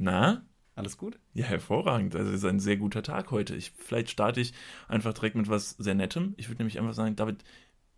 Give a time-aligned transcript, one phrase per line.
[0.00, 0.46] Na?
[0.74, 1.18] Alles gut?
[1.34, 2.16] Ja, hervorragend.
[2.16, 3.54] Also es ist ein sehr guter Tag heute.
[3.54, 4.54] Ich, vielleicht starte ich
[4.88, 6.32] einfach direkt mit was sehr Nettem.
[6.38, 7.44] Ich würde nämlich einfach sagen, David,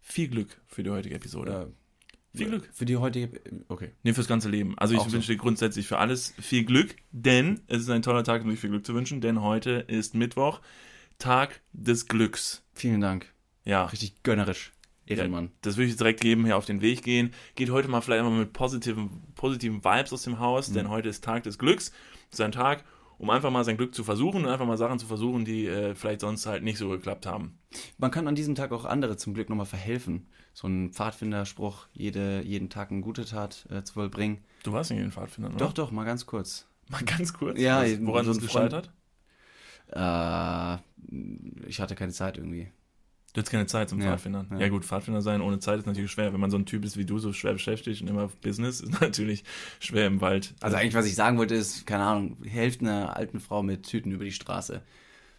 [0.00, 1.72] viel Glück für die heutige Episode.
[2.34, 2.68] Äh, viel Glück.
[2.72, 3.40] Für die heutige.
[3.68, 3.92] Okay.
[4.02, 4.76] Nee, fürs ganze Leben.
[4.78, 5.12] Also ich Auch so.
[5.12, 8.56] wünsche dir grundsätzlich für alles viel Glück, denn es ist ein toller Tag, um dir
[8.56, 10.60] viel Glück zu wünschen, denn heute ist Mittwoch,
[11.18, 12.64] Tag des Glücks.
[12.72, 13.32] Vielen Dank.
[13.64, 14.72] Ja, Richtig gönnerisch.
[15.18, 15.50] Ehrenmann.
[15.62, 17.32] das würde ich direkt geben, hier auf den Weg gehen.
[17.54, 20.74] Geht heute mal vielleicht einmal mit positiven, positiven Vibes aus dem Haus, Mhm.
[20.74, 21.92] denn heute ist Tag des Glücks.
[22.30, 22.84] Es ist ein Tag,
[23.18, 25.94] um einfach mal sein Glück zu versuchen und einfach mal Sachen zu versuchen, die äh,
[25.94, 27.58] vielleicht sonst halt nicht so geklappt haben.
[27.98, 30.26] Man kann an diesem Tag auch andere zum Glück nochmal verhelfen.
[30.54, 34.38] So ein Pfadfinderspruch, jede, jeden Tag eine gute Tat äh, zu vollbringen.
[34.64, 35.66] Du warst nicht in den Pfadfindern, oder?
[35.66, 36.66] Doch, doch, mal ganz kurz.
[36.90, 37.58] Mal ganz kurz.
[37.58, 38.90] Ja, Was, woran so ist es gescheitert?
[39.92, 40.76] Äh,
[41.66, 42.68] ich hatte keine Zeit irgendwie.
[43.32, 44.46] Du hast keine Zeit zum Ja, Pfadfindern.
[44.50, 44.58] Ja.
[44.58, 44.68] ja.
[44.68, 46.32] gut, Pfadfinder sein ohne Zeit ist natürlich schwer.
[46.32, 48.80] Wenn man so ein Typ ist wie du, so schwer beschäftigt und immer auf Business,
[48.80, 49.44] ist natürlich
[49.80, 50.54] schwer im Wald.
[50.60, 54.12] Also eigentlich, was ich sagen wollte, ist, keine Ahnung, helft einer alten Frau mit Tüten
[54.12, 54.82] über die Straße.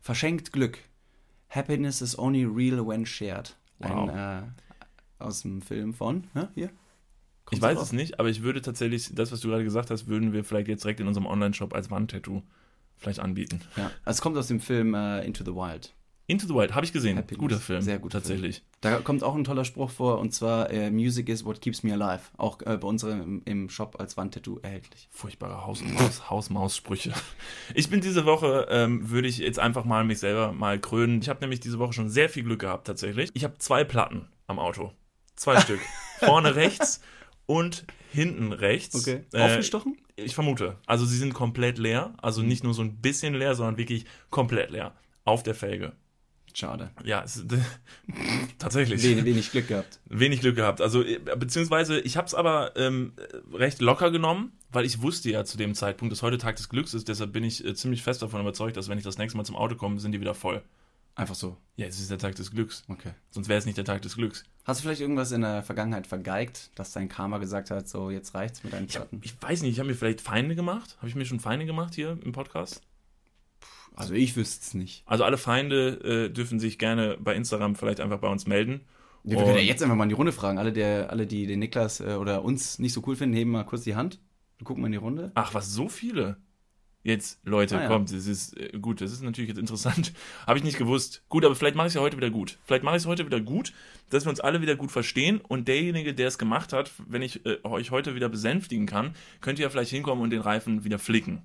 [0.02, 0.80] Verschenkt Glück.
[1.50, 3.56] Happiness is only real when shared.
[3.78, 4.10] Wow.
[4.10, 4.42] Ein, äh,
[5.20, 6.48] aus dem Film von, hä?
[6.56, 6.66] hier?
[6.66, 7.86] Ich Kommt's weiß drauf?
[7.88, 10.68] es nicht, aber ich würde tatsächlich, das, was du gerade gesagt hast, würden wir vielleicht
[10.68, 12.42] jetzt direkt in unserem Online-Shop als Wandtattoo
[12.98, 13.62] vielleicht anbieten.
[13.76, 15.94] Ja, es kommt aus dem Film äh, Into the Wild.
[16.26, 17.18] Into the Wild, habe ich gesehen.
[17.18, 17.40] Happiness.
[17.40, 17.82] Guter Film.
[17.82, 18.64] Sehr guter Tatsächlich.
[18.80, 21.92] Da kommt auch ein toller Spruch vor und zwar äh, Music is what keeps me
[21.92, 22.22] alive.
[22.38, 25.10] Auch äh, bei uns im, Shop als Wandtattoo erhältlich.
[25.12, 27.14] Furchtbare Haus- und Maus, Hausmaus-Sprüche.
[27.74, 31.22] Ich bin diese Woche, ähm, würde ich jetzt einfach mal mich selber mal krönen.
[31.22, 33.30] Ich habe nämlich diese Woche schon sehr viel Glück gehabt, tatsächlich.
[33.34, 34.94] Ich habe zwei Platten am Auto.
[35.36, 35.82] Zwei Stück.
[36.20, 37.02] Vorne rechts
[37.48, 39.08] und hinten rechts.
[39.08, 39.98] Äh, Aufgestochen?
[40.16, 40.78] Ich vermute.
[40.86, 42.14] Also sie sind komplett leer.
[42.22, 44.94] Also nicht nur so ein bisschen leer, sondern wirklich komplett leer.
[45.26, 45.94] Auf der Felge.
[46.54, 46.92] Schade.
[47.04, 47.44] Ja, es,
[48.60, 49.02] tatsächlich.
[49.04, 50.00] Wenig, wenig Glück gehabt.
[50.06, 50.82] Wenig Glück gehabt.
[50.82, 53.14] Also, äh, beziehungsweise, ich habe es aber ähm,
[53.52, 56.94] recht locker genommen, weil ich wusste ja zu dem Zeitpunkt, dass heute Tag des Glücks
[56.94, 57.08] ist.
[57.08, 59.56] Deshalb bin ich äh, ziemlich fest davon überzeugt, dass wenn ich das nächste Mal zum
[59.56, 60.62] Auto komme, sind die wieder voll.
[61.16, 61.58] Einfach so.
[61.76, 62.84] Ja, es ist der Tag des Glücks.
[62.88, 63.12] Okay.
[63.30, 64.46] Sonst wäre es nicht der Tag des Glücks.
[64.66, 68.34] Hast du vielleicht irgendwas in der Vergangenheit vergeigt, dass dein Karma gesagt hat, so jetzt
[68.34, 69.22] reicht's mit deinen Platten?
[69.24, 70.96] Ich weiß nicht, ich habe mir vielleicht Feinde gemacht.
[70.98, 72.82] Habe ich mir schon Feinde gemacht hier im Podcast?
[73.96, 75.04] Also ich wüsste es nicht.
[75.06, 78.82] Also alle Feinde äh, dürfen sich gerne bei Instagram vielleicht einfach bei uns melden.
[79.24, 80.58] Wir können ja jetzt einfach mal in die Runde fragen.
[80.58, 83.64] Alle, der, alle die den Niklas äh, oder uns nicht so cool finden, heben mal
[83.64, 84.20] kurz die Hand.
[84.58, 85.32] Wir gucken mal in die Runde.
[85.36, 86.38] Ach, was, so viele?
[87.06, 87.88] Jetzt, Leute, Ah, ja.
[87.88, 90.14] kommt, das ist äh, gut, das ist natürlich jetzt interessant.
[90.48, 91.24] Habe ich nicht gewusst.
[91.30, 92.60] Gut, aber vielleicht mache ich es ja heute wieder gut.
[92.64, 93.74] Vielleicht mache ich es heute wieder gut,
[94.10, 97.46] dass wir uns alle wieder gut verstehen und derjenige, der es gemacht hat, wenn ich
[97.46, 101.00] äh, euch heute wieder besänftigen kann, könnt ihr ja vielleicht hinkommen und den Reifen wieder
[101.00, 101.44] flicken.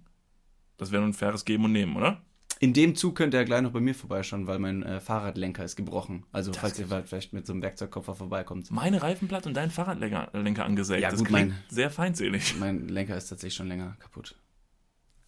[0.76, 2.22] Das wäre nun ein faires Geben und Nehmen, oder?
[2.60, 5.76] In dem Zug könnt ihr gleich noch bei mir vorbeischauen, weil mein äh, Fahrradlenker ist
[5.76, 6.24] gebrochen.
[6.32, 8.70] Also falls ihr vielleicht mit so einem Werkzeugkoffer vorbeikommt.
[8.70, 11.00] Meine Reifenplatte und dein Fahrradlenker Lenker angesägt.
[11.02, 12.56] Ja, das gut, klingt mein- sehr feindselig.
[12.58, 14.34] Mein Lenker ist tatsächlich schon länger kaputt.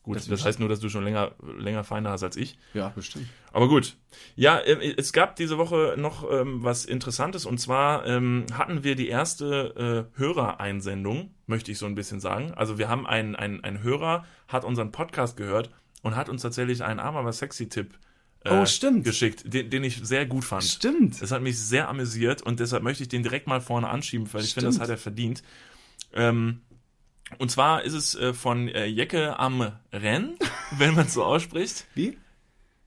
[0.02, 2.56] Gut, Das das, heißt nur, dass du schon länger, länger Feinde hast als ich.
[2.72, 3.26] Ja, bestimmt.
[3.52, 3.96] Aber gut.
[4.34, 8.96] Ja, äh, es gab diese Woche noch ähm, was Interessantes und zwar ähm, hatten wir
[8.96, 12.52] die erste äh, Hörereinsendung, möchte ich so ein bisschen sagen.
[12.54, 15.70] Also wir haben einen, einen, einen Hörer, hat unseren Podcast gehört
[16.02, 17.98] und hat uns tatsächlich einen Arm aber sexy Tipp
[18.44, 19.04] äh, Oh, stimmt.
[19.04, 20.64] geschickt, den, den ich sehr gut fand.
[20.64, 21.20] Stimmt.
[21.20, 24.42] Das hat mich sehr amüsiert und deshalb möchte ich den direkt mal vorne anschieben, weil
[24.42, 25.42] ich finde, das hat er verdient.
[26.14, 26.60] Ähm,
[27.38, 30.36] und zwar ist es äh, von äh, Jecke am Renn,
[30.78, 31.86] wenn man es so ausspricht.
[31.94, 32.18] Wie?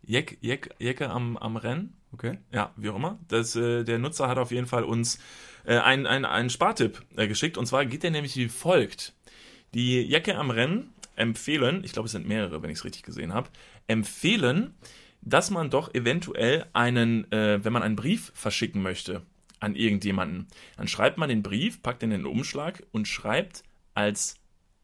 [0.06, 1.94] Jeck, Jeck, Jecke am, am Renn.
[2.12, 2.40] Okay.
[2.52, 3.20] Ja, wie auch immer.
[3.28, 5.18] Das, äh, der Nutzer hat auf jeden Fall uns
[5.66, 7.58] äh, einen, einen, einen Spartipp äh, geschickt.
[7.58, 9.14] Und zwar geht der nämlich wie folgt.
[9.74, 13.34] Die Jacke am Rennen empfehlen, ich glaube, es sind mehrere, wenn ich es richtig gesehen
[13.34, 13.50] habe,
[13.88, 14.74] empfehlen,
[15.22, 19.22] dass man doch eventuell einen, äh, wenn man einen Brief verschicken möchte
[19.60, 20.48] an irgendjemanden,
[20.78, 23.64] dann schreibt man den Brief, packt den in den Umschlag und schreibt
[23.94, 24.36] als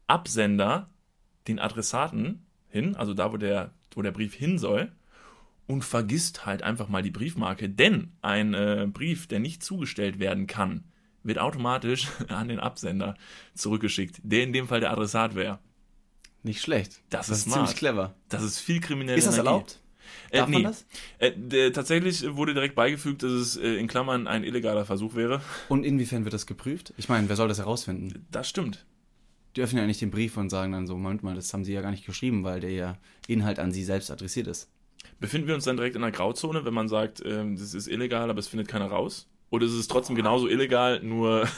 [0.06, 0.88] Absender
[1.46, 4.90] den Adressaten hin, also da, wo der, wo der Brief hin soll,
[5.66, 10.48] und vergisst halt einfach mal die Briefmarke, denn ein äh, Brief, der nicht zugestellt werden
[10.48, 10.84] kann,
[11.22, 13.14] wird automatisch an den Absender
[13.54, 15.60] zurückgeschickt, der in dem Fall der Adressat wäre.
[16.42, 17.00] Nicht schlecht.
[17.10, 18.14] Das das ist ist ziemlich clever.
[18.28, 19.48] Das ist viel kriminelle Ist das Energie.
[19.48, 19.80] erlaubt?
[20.30, 20.66] Äh, Darf man nee.
[20.66, 20.86] das?
[21.18, 25.40] Äh, der, tatsächlich wurde direkt beigefügt, dass es äh, in Klammern ein illegaler Versuch wäre.
[25.68, 26.94] Und inwiefern wird das geprüft?
[26.96, 28.26] Ich meine, wer soll das herausfinden?
[28.30, 28.86] Das stimmt.
[29.56, 31.72] Die öffnen ja nicht den Brief und sagen dann so, Moment mal, das haben sie
[31.72, 34.70] ja gar nicht geschrieben, weil der ja Inhalt an sie selbst adressiert ist.
[35.18, 38.30] Befinden wir uns dann direkt in einer Grauzone, wenn man sagt, ähm, das ist illegal,
[38.30, 39.28] aber es findet keiner raus?
[39.50, 41.48] Oder ist es trotzdem genauso illegal, nur,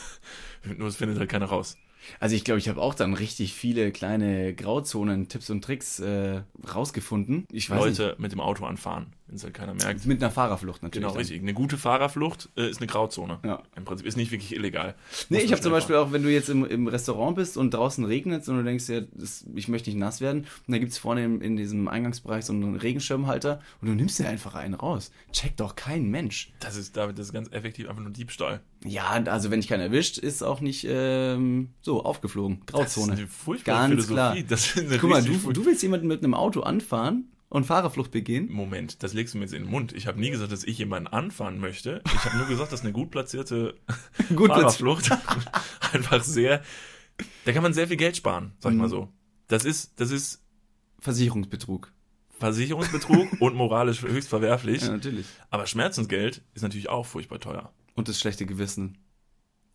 [0.76, 1.76] nur es findet halt keiner raus?
[2.20, 6.42] Also ich glaube, ich habe auch dann richtig viele kleine Grauzonen, Tipps und Tricks äh,
[6.74, 7.46] rausgefunden.
[7.50, 10.04] Ich weiß Leute mit dem Auto anfahren, wenn es halt keiner merkt.
[10.04, 11.02] Mit einer Fahrerflucht natürlich.
[11.02, 11.18] Genau, dann.
[11.18, 11.40] richtig.
[11.40, 13.38] Eine gute Fahrerflucht äh, ist eine Grauzone.
[13.44, 13.62] Ja.
[13.76, 14.94] Im Prinzip ist nicht wirklich illegal.
[15.30, 18.04] Nee, ich habe zum Beispiel auch, wenn du jetzt im, im Restaurant bist und draußen
[18.04, 21.24] regnet und du denkst dir, das, ich möchte nicht nass werden, und da gibt's vorne
[21.24, 25.10] im, in diesem Eingangsbereich so einen Regenschirmhalter und du nimmst dir einfach einen raus.
[25.32, 26.48] Checkt doch kein Mensch.
[26.48, 26.56] fahren.
[26.60, 28.60] Das ist, David, das ist ganz effektiv einfach nur Diebstahl.
[28.84, 32.60] Ja, also wenn dich keiner erwischt, ist auch nicht ähm, so aufgeflogen.
[32.66, 33.12] Das ist Grauzone.
[33.14, 34.12] eine furchtbare Ganz Philosophie.
[34.12, 34.36] klar.
[34.46, 38.10] Das ist eine Guck mal, du, du willst jemanden mit einem Auto anfahren und Fahrerflucht
[38.10, 38.50] begehen?
[38.50, 39.92] Moment, das legst du mir jetzt in den Mund.
[39.92, 42.02] Ich habe nie gesagt, dass ich jemanden anfahren möchte.
[42.06, 43.74] Ich habe nur gesagt, dass eine gut platzierte
[44.34, 45.10] Gut, Fahrerflucht
[45.92, 46.62] einfach sehr.
[47.44, 49.12] Da kann man sehr viel Geld sparen, sag ich mal so.
[49.48, 50.42] Das ist, das ist
[50.98, 51.92] Versicherungsbetrug.
[52.38, 54.80] Versicherungsbetrug und moralisch höchst verwerflich.
[54.80, 55.26] Ja, natürlich.
[55.50, 57.70] Aber Schmerzensgeld ist natürlich auch furchtbar teuer.
[57.94, 58.96] Und das schlechte Gewissen.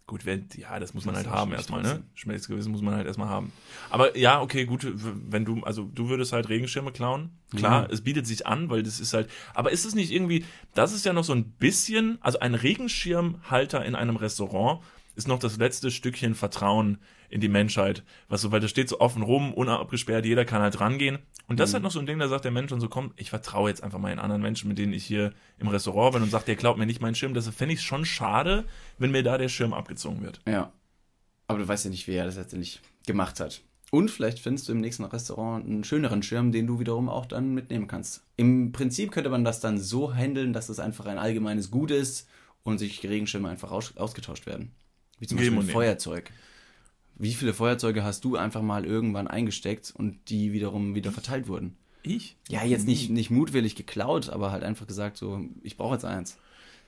[0.10, 1.90] Gut, wenn, ja, das muss man Das halt haben erstmal, ne?
[1.90, 2.06] trotzdem.
[2.16, 3.52] Schmerzgewissen muss man halt erstmal haben.
[3.90, 7.32] Aber ja, okay, gut, wenn du, also du würdest halt Regenschirme klauen.
[7.54, 7.90] Klar, Ja.
[7.92, 11.04] es bietet sich an, weil das ist halt, aber ist es nicht irgendwie, das ist
[11.06, 14.82] ja noch so ein bisschen, also ein Regenschirmhalter in einem Restaurant
[15.18, 17.00] ist noch das letzte Stückchen Vertrauen
[17.30, 18.04] in die Menschheit.
[18.30, 21.18] Was so, weil das steht so offen rum, unabgesperrt, jeder kann halt rangehen.
[21.48, 23.12] Und das ist halt noch so ein Ding, da sagt der Mensch dann so, komm,
[23.16, 26.24] ich vertraue jetzt einfach mal den anderen Menschen, mit denen ich hier im Restaurant bin
[26.24, 27.34] und sagt, der glaubt mir nicht meinen Schirm.
[27.34, 28.66] Das fände ich schon schade,
[29.00, 30.40] wenn mir da der Schirm abgezogen wird.
[30.48, 30.72] Ja.
[31.48, 33.62] Aber du weißt ja nicht, wer das letztendlich gemacht hat.
[33.90, 37.54] Und vielleicht findest du im nächsten Restaurant einen schöneren Schirm, den du wiederum auch dann
[37.54, 38.26] mitnehmen kannst.
[38.36, 42.28] Im Prinzip könnte man das dann so handeln, dass es einfach ein allgemeines Gut ist
[42.64, 44.74] und sich Regenschirme einfach aus, ausgetauscht werden.
[45.20, 45.74] Wie zum Geben Beispiel ein.
[45.74, 46.32] Feuerzeug.
[47.16, 51.76] Wie viele Feuerzeuge hast du einfach mal irgendwann eingesteckt und die wiederum wieder verteilt wurden?
[52.04, 52.38] Ich?
[52.48, 56.38] Ja, jetzt nicht, nicht mutwillig geklaut, aber halt einfach gesagt, so, ich brauche jetzt eins.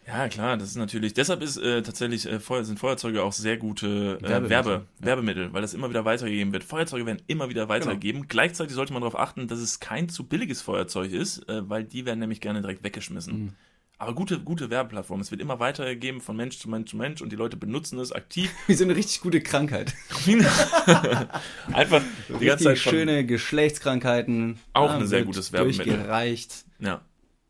[0.07, 1.13] Ja, klar, das ist natürlich.
[1.13, 4.49] Deshalb ist äh, tatsächlich äh, Feuer, sind Feuerzeuge auch sehr gute äh, Werbemittel.
[4.49, 5.05] Werbe, Ja.
[5.05, 6.63] Werbemittel, weil das immer wieder weitergegeben wird.
[6.63, 8.27] Feuerzeuge werden immer wieder weitergegeben.
[8.27, 12.05] Gleichzeitig sollte man darauf achten, dass es kein zu billiges Feuerzeug ist, äh, weil die
[12.05, 13.55] werden nämlich gerne direkt weggeschmissen.
[13.99, 15.19] Aber gute, gute Werbeplattform.
[15.19, 18.13] Es wird immer weitergegeben von Mensch zu Mensch zu Mensch und die Leute benutzen es
[18.13, 18.49] aktiv.
[18.67, 19.93] Wie so eine richtig gute Krankheit.
[21.73, 22.01] Einfach
[22.39, 24.57] die ganze Zeit von, schöne Geschlechtskrankheiten.
[24.71, 25.85] Auch ein sehr gutes Werbemittel.
[25.85, 26.65] Durchgereicht.
[26.79, 27.01] Ja,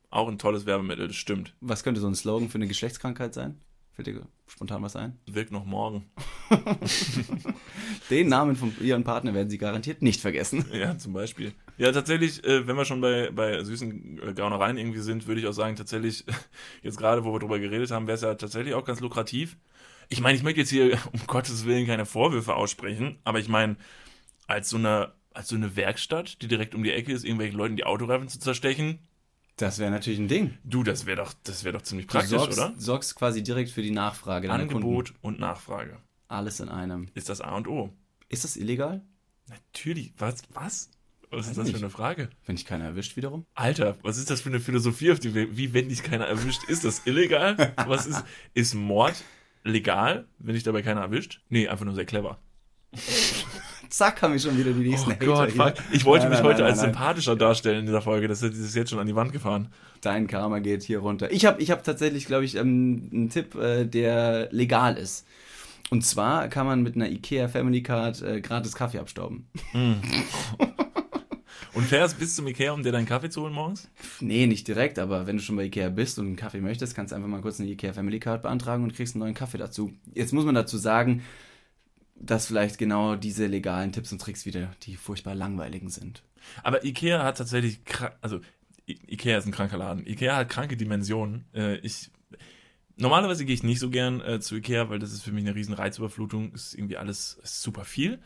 [0.10, 1.54] auch ein tolles Werbemittel, das stimmt.
[1.62, 3.60] Was könnte so ein Slogan für eine Geschlechtskrankheit sein?
[3.94, 5.20] Fällt dir spontan was ein?
[5.28, 6.10] Wirkt noch morgen.
[8.10, 10.66] Den Namen von ihren Partner werden sie garantiert nicht vergessen.
[10.74, 11.54] Ja, zum Beispiel.
[11.80, 15.48] Ja, tatsächlich, äh, wenn wir schon bei, bei süßen äh, Gaunereien irgendwie sind, würde ich
[15.48, 16.26] auch sagen, tatsächlich,
[16.84, 19.58] jetzt gerade, wo wir drüber geredet haben, wäre es ja tatsächlich auch ganz lukrativ.
[20.10, 23.78] Ich meine, ich möchte jetzt hier um Gottes Willen keine Vorwürfe aussprechen, aber ich meine,
[24.46, 27.78] als so eine, als so eine Werkstatt, die direkt um die Ecke ist, irgendwelchen Leuten
[27.78, 29.00] die Autoreifen zu zerstechen,
[29.56, 30.58] Das wäre natürlich ein Ding.
[30.66, 32.74] du, das wäre doch, das wäre doch ziemlich praktisch, sorgst, oder?
[32.78, 34.84] sorgst quasi direkt für die Nachfrage deiner Kunden.
[34.84, 35.98] Angebot und Nachfrage.
[36.28, 37.08] Alles in einem.
[37.14, 37.94] Ist das A und O?
[38.28, 39.02] Ist das illegal?
[39.48, 40.14] Natürlich.
[40.18, 40.44] Was?
[40.54, 40.92] Was?
[41.32, 41.84] Was Weiß ist das für nicht.
[41.84, 42.30] eine Frage?
[42.46, 43.46] Wenn dich keiner erwischt wiederum?
[43.54, 46.64] Alter, was ist das für eine Philosophie, auf die wir, wie wenn dich keiner erwischt?
[46.68, 47.74] Ist das illegal?
[47.88, 48.24] Was ist,
[48.56, 49.14] ist Mord
[49.64, 51.42] legal, wenn dich dabei keiner erwischt?
[51.50, 52.40] Nee, einfach nur sehr clever.
[53.90, 55.74] Zack, haben wir schon wieder die nächsten Hater hier.
[55.78, 58.28] Oh Ich wollte Nein, mich nein, heute nein, als sympathischer darstellen in dieser Folge.
[58.28, 59.70] Das ist jetzt schon an die Wand gefahren.
[60.02, 61.32] Dein Karma geht hier runter.
[61.32, 65.28] Ich habe ich hab tatsächlich, glaube ich, ähm, einen Tipp, äh, der legal ist.
[65.92, 69.48] Und zwar kann man mit einer IKEA Family Card äh, gratis Kaffee abstauben.
[71.74, 73.90] Und fährst bis zum Ikea, um dir deinen Kaffee zu holen morgens?
[74.20, 77.12] Nee, nicht direkt, aber wenn du schon bei Ikea bist und einen Kaffee möchtest, kannst
[77.12, 79.94] du einfach mal kurz eine Ikea Family Card beantragen und kriegst einen neuen Kaffee dazu.
[80.14, 81.24] Jetzt muss man dazu sagen,
[82.16, 86.24] dass vielleicht genau diese legalen Tipps und Tricks wieder die furchtbar langweiligen sind.
[86.64, 87.80] Aber Ikea hat tatsächlich,
[88.22, 88.42] also
[88.88, 90.06] I- Ikea ist ein kranker Laden.
[90.06, 91.46] Ikea hat kranke Dimensionen.
[91.54, 92.10] Äh, ich
[92.98, 95.56] normalerweise gehe ich nicht so gern äh, zu Ikea, weil das ist für mich eine
[95.56, 96.52] riesen Reizüberflutung.
[96.54, 98.20] Ist irgendwie alles ist super viel.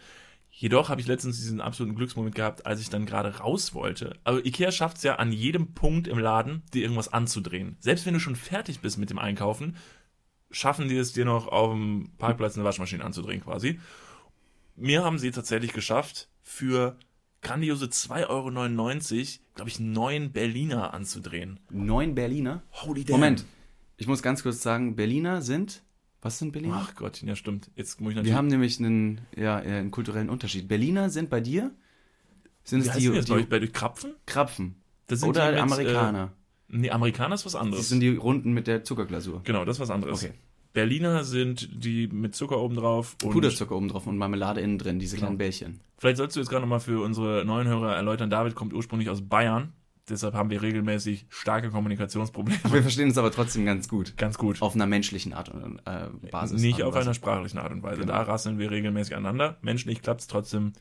[0.55, 4.19] Jedoch habe ich letztens diesen absoluten Glücksmoment gehabt, als ich dann gerade raus wollte.
[4.23, 7.75] Aber Ikea schafft es ja an jedem Punkt im Laden, dir irgendwas anzudrehen.
[7.79, 9.75] Selbst wenn du schon fertig bist mit dem Einkaufen,
[10.51, 13.79] schaffen die es dir noch auf dem Parkplatz eine Waschmaschine anzudrehen quasi.
[14.75, 16.97] Mir haben sie tatsächlich geschafft, für
[17.41, 21.59] grandiose 2,99 Euro, glaube ich, neun Berliner anzudrehen.
[21.71, 22.61] Neun Berliner?
[22.73, 23.19] Holy damn.
[23.19, 23.45] Moment,
[23.97, 25.81] ich muss ganz kurz sagen, Berliner sind.
[26.23, 26.79] Was sind Berliner?
[26.87, 27.69] Ach Gott, ja stimmt.
[27.75, 28.35] Jetzt muss ich Wir natürlich...
[28.37, 30.67] haben nämlich einen, ja, einen kulturellen Unterschied.
[30.67, 31.71] Berliner sind bei dir?
[32.63, 34.15] Sind es die, die die Bei euch Krapfen?
[34.25, 34.75] Krapfen?
[35.07, 36.31] Das sind Oder die mit, Amerikaner?
[36.69, 37.89] Äh, nee, Amerikaner ist was das anderes.
[37.89, 39.41] sind die Runden mit der Zuckerglasur.
[39.43, 40.23] genau, das ist was anderes.
[40.23, 40.33] Okay.
[40.71, 43.15] Berliner sind die mit Zucker oben drauf.
[43.21, 45.27] Und Puderzucker oben drauf und Marmelade innen drin, diese Genau.
[45.27, 45.81] kleinen Bällchen.
[45.99, 48.29] Vielleicht sollst du jetzt gerade nochmal für unsere neuen Hörer erläutern.
[48.31, 49.73] David kommt ursprünglich aus Bayern.
[50.09, 52.59] Deshalb haben wir regelmäßig starke Kommunikationsprobleme.
[52.71, 54.17] Wir verstehen uns aber trotzdem ganz gut.
[54.17, 54.61] Ganz gut.
[54.61, 56.61] Auf einer menschlichen Art und äh, Basis.
[56.61, 58.01] Nicht und auf einer sprachlichen Art und Weise.
[58.01, 58.11] Genau.
[58.11, 59.57] Da rasseln wir regelmäßig aneinander.
[59.61, 60.73] Menschlich klappt es trotzdem,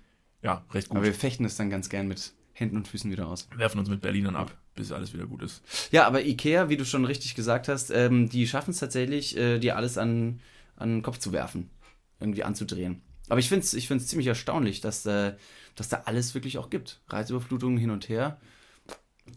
[0.43, 0.97] ja, recht gut.
[0.97, 3.49] Aber wir fechten es dann ganz gern mit Händen und Füßen wieder aus.
[3.57, 5.63] werfen uns mit Berlinern ab, bis alles wieder gut ist.
[5.93, 9.61] Ja, aber Ikea, wie du schon richtig gesagt hast, ähm, die schaffen es tatsächlich, äh,
[9.61, 10.41] dir alles an,
[10.77, 11.71] an den Kopf zu werfen.
[12.19, 13.03] Irgendwie anzudrehen.
[13.29, 15.35] Aber ich finde es ich find's ziemlich erstaunlich, dass, äh,
[15.77, 17.01] dass da alles wirklich auch gibt.
[17.09, 18.39] Reizüberflutungen hin und her.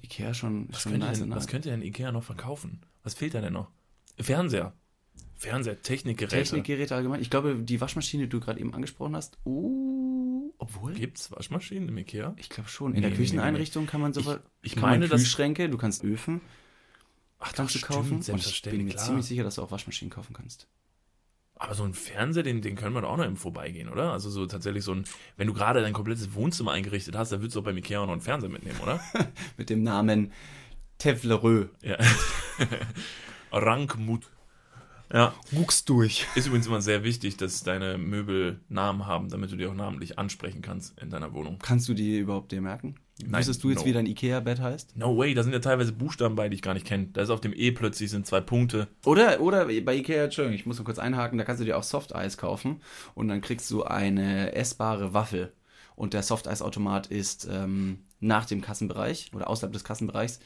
[0.04, 2.82] Ikea schon, Was schon könnte, nice, denn, was könnte denn Ikea noch verkaufen?
[3.04, 3.70] Was fehlt da denn noch?
[4.20, 4.74] Fernseher.
[5.36, 6.36] Fernseher, Technikgeräte.
[6.38, 7.22] Technikgeräte allgemein.
[7.22, 11.98] Ich glaube, die Waschmaschine, die du gerade eben angesprochen hast, uh, obwohl, Gibt's Waschmaschinen im
[11.98, 12.34] Ikea?
[12.38, 12.92] ich glaube schon.
[12.92, 14.22] In Nee, der nee, nee, Kücheneinrichtung kann man so
[14.62, 16.42] Ich kann meine, dass- Kühlschränke, du kannst Öfen
[17.40, 18.22] Ach, kannst du kaufen.
[18.24, 19.04] stimmt, Und ich bin mir klar.
[19.06, 20.68] ziemlich sicher, dass du auch Waschmaschinen kaufen kannst.
[21.58, 24.12] Aber so ein Fernseher, den, den können wir doch auch noch im Vorbeigehen, oder?
[24.12, 25.06] Also so tatsächlich so ein,
[25.38, 28.06] wenn du gerade dein komplettes Wohnzimmer eingerichtet hast, dann würdest du auch beim Ikea auch
[28.06, 29.00] noch einen Fernseher mitnehmen, oder?
[29.58, 30.34] Mit dem Namen
[30.98, 31.68] Teflerö.
[31.82, 31.98] ja.
[33.52, 34.30] Rankmut.
[35.14, 36.26] Ja, Guckst durch.
[36.36, 40.18] ist übrigens immer sehr wichtig, dass deine Möbel Namen haben, damit du die auch namentlich
[40.18, 41.60] ansprechen kannst in deiner Wohnung.
[41.62, 42.96] Kannst du die überhaupt dir merken?
[43.24, 43.86] Nein, Wüsstest du jetzt, no.
[43.86, 44.98] wie dein Ikea-Bett heißt?
[44.98, 47.08] No way, da sind ja teilweise Buchstaben bei, die ich gar nicht kenne.
[47.14, 48.90] Da ist auf dem E plötzlich sind zwei Punkte.
[49.06, 51.84] Oder, oder bei Ikea, Entschuldigung, ich muss noch kurz einhaken, da kannst du dir auch
[51.84, 52.82] Softeis kaufen
[53.14, 55.54] und dann kriegst du eine essbare Waffel.
[55.96, 60.42] Und der Softeis-Automat ist ähm, nach dem Kassenbereich oder außerhalb des Kassenbereichs.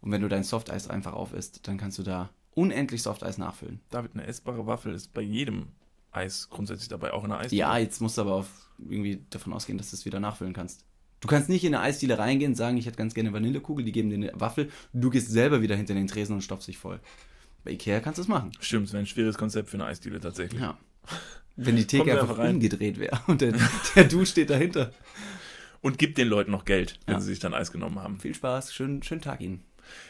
[0.00, 3.80] Und wenn du dein Softeis einfach auf isst, dann kannst du da unendlich Softeis nachfüllen.
[3.90, 5.68] David, eine essbare Waffel ist bei jedem
[6.12, 7.60] Eis grundsätzlich dabei, auch in der Eisdiele.
[7.60, 8.46] Ja, jetzt musst du aber
[8.78, 10.84] irgendwie davon ausgehen, dass du es wieder nachfüllen kannst.
[11.20, 13.92] Du kannst nicht in eine Eisdiele reingehen und sagen, ich hätte ganz gerne Vanillekugel, die
[13.92, 16.98] geben dir eine Waffel, du gehst selber wieder hinter den Tresen und stopfst dich voll.
[17.62, 18.52] Bei Ikea kannst du es machen.
[18.60, 20.60] Stimmt, es wäre ein schwieriges Konzept für eine Eisdiele tatsächlich.
[20.60, 20.78] Ja.
[21.56, 22.54] Wenn die Theke einfach rein.
[22.54, 23.52] umgedreht wäre und der,
[23.94, 24.92] der Dude steht dahinter.
[25.82, 27.20] Und gibt den Leuten noch Geld, wenn Ja.
[27.20, 28.20] sie sich dann Eis genommen haben.
[28.20, 29.62] Viel Spaß, schönen, schönen Tag Ihnen.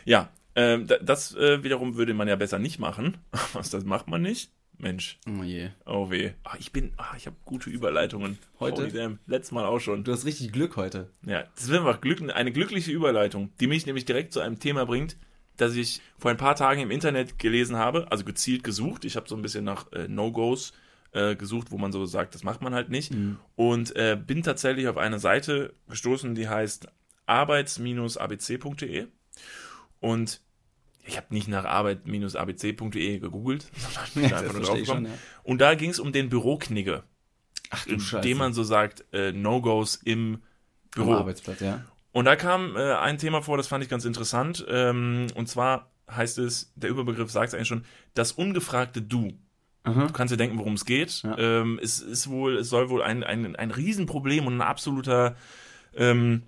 [0.04, 3.16] Ja, ähm, da- das äh, wiederum würde man ja besser nicht machen.
[3.52, 4.50] Was, das macht man nicht?
[4.78, 5.69] Mensch, Oh je.
[5.85, 6.30] oh weh.
[6.42, 8.38] Ah, ich bin, ah, ich habe gute Überleitungen.
[8.61, 9.19] Heute?
[9.26, 10.04] Letztes Mal auch schon.
[10.04, 11.11] Du hast richtig Glück heute.
[11.26, 14.87] Ja, das ist einfach Glück, eine glückliche Überleitung, die mich nämlich direkt zu einem Thema
[14.87, 15.19] bringt,
[15.59, 19.04] das ich vor ein paar Tagen im Internet gelesen habe, also gezielt gesucht.
[19.04, 20.73] Ich habe so ein bisschen nach äh, No-Gos
[21.12, 23.12] äh, gesucht, wo man so sagt, das macht man halt nicht.
[23.57, 26.88] Und äh, bin tatsächlich auf eine Seite gestoßen, die heißt
[27.26, 29.07] arbeits-abc.de.
[30.00, 30.40] Und
[31.04, 33.66] ich habe nicht nach arbeit-abc.de gegoogelt,
[34.14, 35.07] sondern Ja, einfach nur draufgekommen.
[35.07, 35.11] ja.
[35.42, 37.02] Und da ging es um den Büroknigge,
[37.71, 38.16] Ach du Scheiße.
[38.19, 40.40] indem man so sagt, äh, No-Gos im Am
[40.90, 41.14] Büro.
[41.14, 41.85] Arbeitsplatz, ja.
[42.12, 44.64] Und da kam äh, ein Thema vor, das fand ich ganz interessant.
[44.69, 49.33] Ähm, und zwar heißt es, der Überbegriff sagt es eigentlich schon, das ungefragte Du.
[49.85, 50.07] Aha.
[50.07, 51.23] Du kannst dir denken, worum es geht.
[51.23, 51.38] Ja.
[51.38, 55.37] Ähm, es ist wohl, es soll wohl ein, ein, ein Riesenproblem und ein absoluter
[55.95, 56.42] ähm,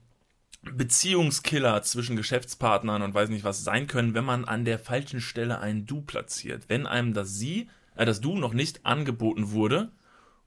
[0.62, 5.58] Beziehungskiller zwischen Geschäftspartnern und weiß nicht was sein können, wenn man an der falschen Stelle
[5.60, 6.64] ein Du platziert.
[6.68, 9.90] Wenn einem das Sie, äh, das Du noch nicht angeboten wurde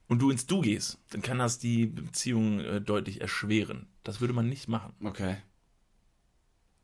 [0.07, 3.87] und du ins Du gehst, dann kann das die Beziehung äh, deutlich erschweren.
[4.03, 4.93] Das würde man nicht machen.
[5.03, 5.37] Okay.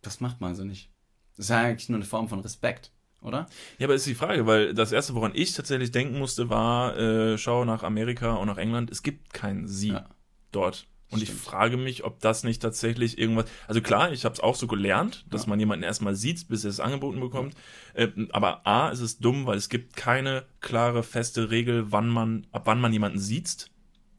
[0.01, 0.89] Das macht man also nicht.
[1.37, 3.47] Das ist ja eigentlich nur eine Form von Respekt, oder?
[3.77, 7.37] Ja, aber ist die Frage, weil das erste, woran ich tatsächlich denken musste, war, äh,
[7.37, 10.09] schau nach Amerika und nach England, es gibt kein Sie Ja.
[10.51, 10.87] dort.
[11.11, 11.41] Und ich Stimmt.
[11.43, 13.45] frage mich, ob das nicht tatsächlich irgendwas.
[13.67, 15.49] Also klar, ich habe es auch so gelernt, dass Ja.
[15.49, 17.53] man jemanden erstmal sieht, bis er es angeboten bekommt.
[17.93, 22.47] Äh, aber A, ist es dumm, weil es gibt keine klare, feste Regel, wann man,
[22.51, 23.67] ab wann man jemanden sieht.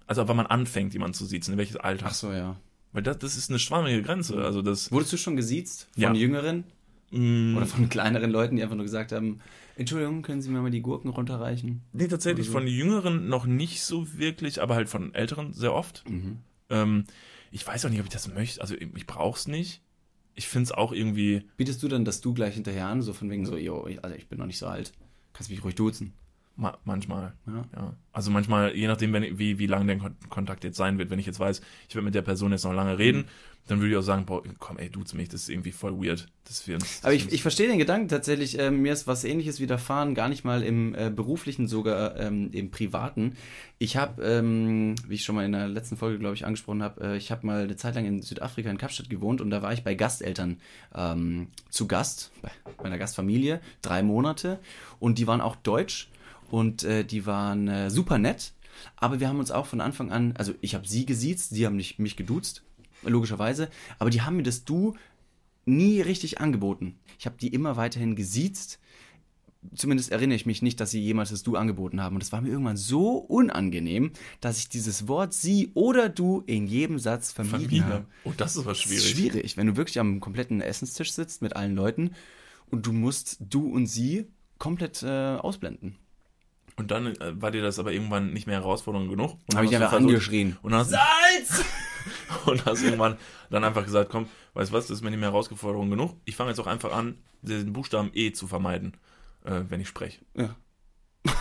[0.06, 2.06] Also ab wann man anfängt, jemanden zu siezen, in welches Alter.
[2.08, 2.56] Ach so, ja.
[2.92, 4.44] Weil das, das ist eine schwammige Grenze.
[4.44, 4.92] Also das.
[4.92, 6.12] Wurdest du schon gesiezt von Ja.
[6.12, 6.64] Jüngeren
[7.10, 9.40] Mh, oder von kleineren Leuten, die einfach nur gesagt haben,
[9.76, 11.80] Entschuldigung, können Sie mir mal die Gurken runterreichen?
[11.92, 12.52] Nee, tatsächlich so.
[12.52, 16.04] von Jüngeren noch nicht so wirklich, aber halt von Älteren sehr oft.
[16.08, 16.38] Mhm.
[16.72, 17.04] Ähm,
[17.52, 18.60] ich weiß auch nicht, ob ich das möchte.
[18.60, 19.82] Also ich, ich brauch's nicht.
[20.34, 21.44] Ich finde es auch irgendwie.
[21.56, 24.16] Bietest du dann das Du gleich hinterher an, so von wegen so, yo, ich- also
[24.16, 24.92] ich bin noch nicht so alt.
[25.34, 26.14] Kannst mich ruhig duzen.
[26.56, 27.62] Ma manchmal, Ja.
[27.74, 27.94] ja.
[28.12, 31.08] Also manchmal, je nachdem, wenn, wie, wie lang der Kon Kontakt jetzt sein wird.
[31.08, 33.24] Wenn ich jetzt weiß, ich werde mit der Person jetzt noch lange reden, Mhm.
[33.68, 36.28] dann würde ich auch sagen, boah, komm, ey, duze mich, das ist irgendwie voll weird.
[36.44, 38.58] Das wir uns, Aber ich, ich verstehe den Gedanken tatsächlich.
[38.58, 42.70] Ähm, mir ist was Ähnliches widerfahren, gar nicht mal im äh, beruflichen, sogar ähm, im
[42.70, 43.34] privaten.
[43.78, 47.12] Ich habe, ähm, wie ich schon mal in der letzten Folge, glaube ich, angesprochen habe,
[47.12, 49.72] äh, ich habe mal eine Zeit lang in Südafrika in Kapstadt gewohnt und da war
[49.72, 50.58] ich bei Gasteltern
[50.94, 52.50] ähm, zu Gast, bei
[52.82, 54.58] meiner Gastfamilie, drei Monate
[54.98, 56.10] und die waren auch deutsch
[56.52, 58.52] und äh, die waren äh, super nett.
[58.96, 61.76] Aber wir haben uns auch von Anfang an, also ich habe sie gesiezt, sie haben
[61.76, 62.62] nicht, mich geduzt,
[63.02, 64.94] logischerweise, aber die haben mir das Du
[65.64, 66.98] nie richtig angeboten.
[67.18, 68.80] Ich habe die immer weiterhin gesiezt,
[69.74, 72.16] zumindest erinnere ich mich nicht, dass sie jemals das Du angeboten haben.
[72.16, 76.66] Und es war mir irgendwann so unangenehm, dass ich dieses Wort sie oder du in
[76.66, 77.84] jedem Satz vermieden Familie.
[77.84, 78.06] habe.
[78.24, 79.04] Oh, das ist was Das schwierig.
[79.04, 82.10] ist schwierig, wenn du wirklich am kompletten Essenstisch sitzt mit allen Leuten
[82.70, 84.26] und du musst du und sie
[84.58, 85.96] komplett äh, ausblenden.
[86.76, 89.38] Und dann äh, war dir das aber irgendwann nicht mehr herausfordernd genug.
[89.50, 90.56] Und Habe ich einfach angeschrien.
[90.62, 91.64] Und hast Salz!
[92.46, 93.16] und hast irgendwann
[93.50, 96.16] dann einfach gesagt, komm, weißt du was, das ist mir nicht mehr Herausforderung genug.
[96.24, 98.96] Ich fange jetzt auch einfach an, den Buchstaben E zu vermeiden,
[99.44, 100.20] äh, wenn ich spreche.
[100.36, 100.56] Ja.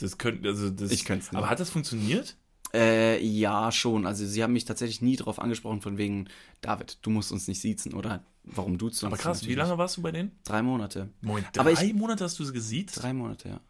[0.00, 0.92] Das könnte, also das.
[0.92, 1.38] Ich könnte es nicht.
[1.38, 2.36] Aber hat das funktioniert?
[2.72, 4.06] Äh, ja, schon.
[4.06, 6.28] Also sie haben mich tatsächlich nie darauf angesprochen, von wegen,
[6.60, 9.96] David, du musst uns nicht siezen oder warum du uns Aber krass, wie lange warst
[9.96, 10.32] du bei denen?
[10.44, 11.08] Drei Monate.
[11.56, 13.02] Aber drei ich- Monate hast du sie gesiezt?
[13.02, 13.60] Drei Monate, ja.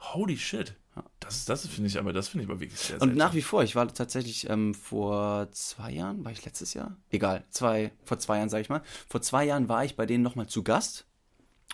[0.00, 0.74] Holy shit.
[1.20, 3.16] Das, das finde ich aber, das finde ich aber wirklich sehr Und seltsam.
[3.18, 6.96] nach wie vor, ich war tatsächlich ähm, vor zwei Jahren, war ich letztes Jahr?
[7.10, 8.82] Egal, zwei, vor zwei Jahren, sag ich mal.
[9.08, 11.06] Vor zwei Jahren war ich bei denen nochmal zu Gast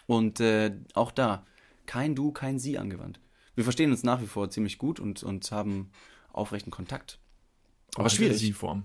[0.06, 1.44] und äh, auch da
[1.86, 3.18] kein Du, kein Sie angewandt.
[3.54, 5.90] Wir verstehen uns nach wie vor ziemlich gut und, und haben
[6.32, 7.18] aufrechten Kontakt.
[7.94, 8.38] Aber Auch schwierig.
[8.38, 8.84] Sie-Form.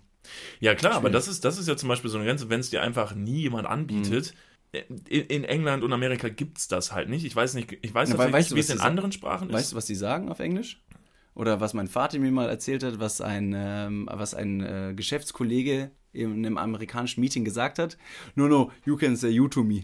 [0.59, 1.13] Ja, klar, aber Schwierig.
[1.13, 3.41] das ist, das ist ja zum Beispiel so eine Grenze, wenn es dir einfach nie
[3.41, 4.33] jemand anbietet.
[4.33, 4.37] Mhm.
[4.73, 7.25] In, in England und Amerika gibt es das halt nicht.
[7.25, 9.53] Ich weiß nicht, ich weiß du, nicht, wie es in anderen Sprachen ist.
[9.55, 10.81] Weißt du, was die sagen auf Englisch?
[11.33, 15.91] Oder was mein Vater mir mal erzählt hat, was ein, ähm, was ein äh, Geschäftskollege
[16.13, 17.97] in einem amerikanischen Meeting gesagt hat?
[18.35, 19.83] No, no, you can say you to me.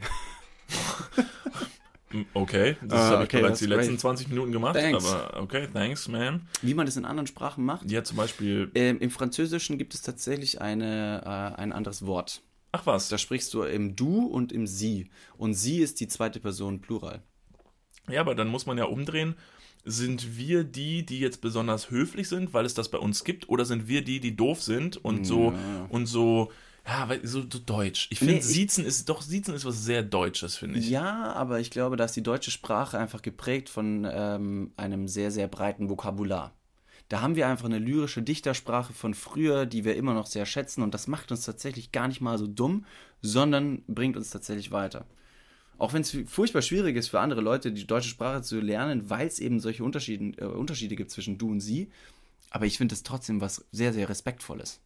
[2.11, 3.99] Mm, Okay, das Ah, habe ich okay, bereits die that's letzten great.
[4.01, 4.75] 20 Minuten gemacht.
[4.75, 5.05] Thanks.
[5.05, 6.47] Aber okay, thanks, man.
[6.61, 7.89] Wie man das in anderen Sprachen macht?
[7.91, 12.41] Ja, zum Beispiel, Ähm, Im Französischen gibt es tatsächlich eine, äh, ein anderes Wort.
[12.77, 15.09] Ach was, Da sprichst du im Du und im Sie.
[15.37, 17.21] Und Sie ist die zweite Person Plural.
[18.09, 19.35] Ja, aber dann muss man ja umdrehen.
[19.83, 23.63] Sind wir die, die jetzt besonders höflich sind, weil es das bei uns gibt, oder
[23.65, 25.85] sind wir die, die doof sind und so Ja.
[25.89, 26.51] und so,
[26.85, 28.07] ja, weil- so, so deutsch?
[28.11, 30.89] Ich Nee, finde, ich- Siezen ist doch, Siezen ist was sehr Deutsches, finde ich.
[30.89, 35.47] Ja, aber ich glaube, dass die deutsche Sprache einfach geprägt von ähm, einem sehr, sehr
[35.47, 36.53] breiten Vokabular.
[37.09, 40.81] Da haben wir einfach eine lyrische Dichtersprache von früher, die wir immer noch sehr schätzen
[40.81, 42.85] und das macht uns tatsächlich gar nicht mal so dumm,
[43.21, 45.05] sondern bringt uns tatsächlich weiter.
[45.77, 49.27] Auch wenn es furchtbar schwierig ist für andere Leute, die deutsche Sprache zu lernen, weil
[49.27, 51.91] es eben solche Unterschiede, äh, Unterschiede gibt zwischen du und sie.
[52.49, 54.81] Aber ich finde es trotzdem was sehr, sehr Respektvolles.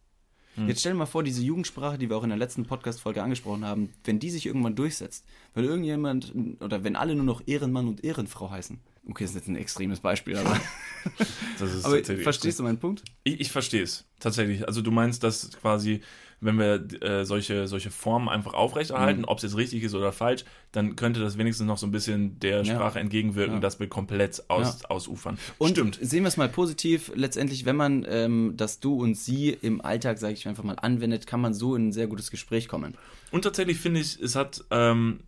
[0.66, 3.64] Jetzt stell dir mal vor, diese Jugendsprache, die wir auch in der letzten Podcast-Folge angesprochen
[3.64, 5.24] haben, wenn die sich irgendwann durchsetzt,
[5.54, 8.78] weil irgendjemand oder wenn alle nur noch Ehrenmann und Ehrenfrau heißen.
[9.08, 10.56] Okay, das ist jetzt ein extremes Beispiel, aber,
[11.82, 13.02] aber verstehst du meinen Punkt?
[13.24, 14.66] Ich, ich verstehe es, tatsächlich.
[14.66, 16.02] Also du meinst, dass quasi,
[16.40, 19.28] wenn wir äh, solche, solche Formen einfach aufrechterhalten, Mhm.
[19.28, 22.38] ob es jetzt richtig ist oder falsch, dann könnte das wenigstens noch so ein bisschen
[22.38, 22.64] der Ja.
[22.74, 23.60] Sprache entgegenwirken, Ja.
[23.60, 25.36] dass wir komplett aus, ausufern.
[25.58, 25.98] Und Stimmt.
[26.00, 30.18] sehen wir es mal positiv, letztendlich, wenn man ähm, das Du und Sie im Alltag,
[30.18, 32.94] sage ich einfach mal, anwendet, kann man so in ein sehr gutes Gespräch kommen.
[33.32, 35.20] Und tatsächlich finde ich, es hat, ähm,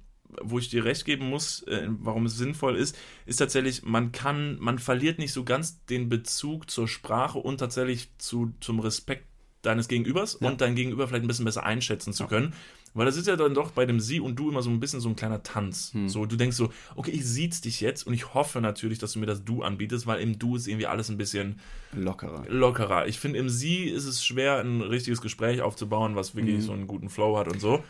[0.42, 4.58] wo ich dir recht geben muss, äh, warum es sinnvoll ist, ist tatsächlich, man kann,
[4.60, 9.26] man verliert nicht so ganz den Bezug zur Sprache und tatsächlich zu, zum Respekt
[9.62, 10.48] deines Gegenübers Ja.
[10.48, 12.52] und dein Gegenüber vielleicht ein bisschen besser einschätzen zu können.
[12.96, 15.00] Weil das ist ja dann doch bei dem Sie und Du immer so ein bisschen
[15.00, 15.90] so ein kleiner Tanz.
[15.94, 16.08] Hm.
[16.08, 19.18] So, du denkst so, okay, ich sieh's dich jetzt und ich hoffe natürlich, dass du
[19.18, 21.58] mir das Du anbietest, weil im Du ist irgendwie alles ein bisschen
[21.92, 22.44] Lockerer.
[22.48, 23.08] lockerer.
[23.08, 26.60] Ich finde, im Sie ist es schwer, ein richtiges Gespräch aufzubauen, was wirklich Mhm.
[26.60, 27.82] so einen guten Flow hat und so.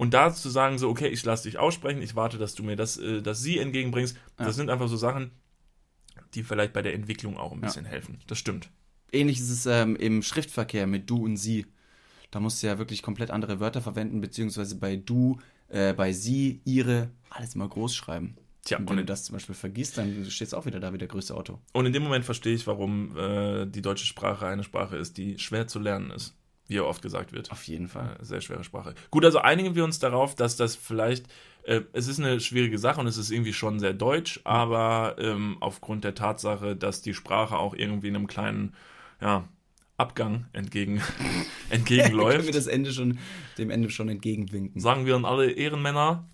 [0.00, 2.74] Und da zu sagen, so, okay, ich lasse dich aussprechen, ich warte, dass du mir
[2.74, 4.46] das, äh, das Sie entgegenbringst, Ja.
[4.46, 5.30] das sind einfach so Sachen,
[6.34, 7.66] die vielleicht bei der Entwicklung auch ein Ja.
[7.66, 8.18] bisschen helfen.
[8.26, 8.70] Das stimmt.
[9.12, 11.66] Ähnlich ist es ähm, im Schriftverkehr mit Du und Sie.
[12.30, 16.62] Da musst du ja wirklich komplett andere Wörter verwenden, beziehungsweise bei Du, äh, bei Sie,
[16.64, 18.36] Ihre, alles immer groß schreiben.
[18.64, 20.80] Tja, und und wenn du in, das zum Beispiel vergisst, dann stehst du auch wieder
[20.80, 21.58] da wie der größte Auto.
[21.74, 25.38] und in dem Moment verstehe ich, warum äh, die deutsche Sprache eine Sprache ist, die
[25.38, 26.34] schwer zu lernen ist,
[26.70, 27.50] wie ja oft gesagt wird.
[27.50, 28.16] Auf jeden Fall.
[28.20, 28.94] Äh, Sehr schwere Sprache.
[29.10, 31.26] Gut, also einigen wir uns darauf, dass das vielleicht,
[31.64, 35.56] äh, es ist eine schwierige Sache und es ist irgendwie schon sehr deutsch, aber ähm,
[35.60, 38.74] aufgrund der Tatsache, dass die Sprache auch irgendwie einem kleinen,
[39.20, 39.48] ja,
[39.96, 43.18] Abgang entgegen, Können wir entgegenläuft, das Ende schon,
[43.58, 44.80] dem Ende schon entgegenwinken.
[44.80, 46.26] sagen wir an alle Ehrenmänner,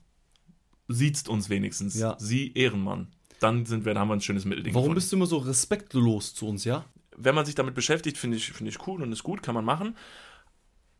[0.86, 1.98] siezt uns wenigstens.
[1.98, 2.14] Ja.
[2.20, 3.08] Sie Ehrenmann.
[3.40, 4.94] Dann sind wir, dann haben wir ein schönes Mittelding Warum gefunden.
[4.94, 6.84] bist du immer so respektlos zu uns, ja?
[7.16, 9.64] Wenn man sich damit beschäftigt, finde ich, finde ich cool und ist gut, kann man
[9.64, 9.96] machen.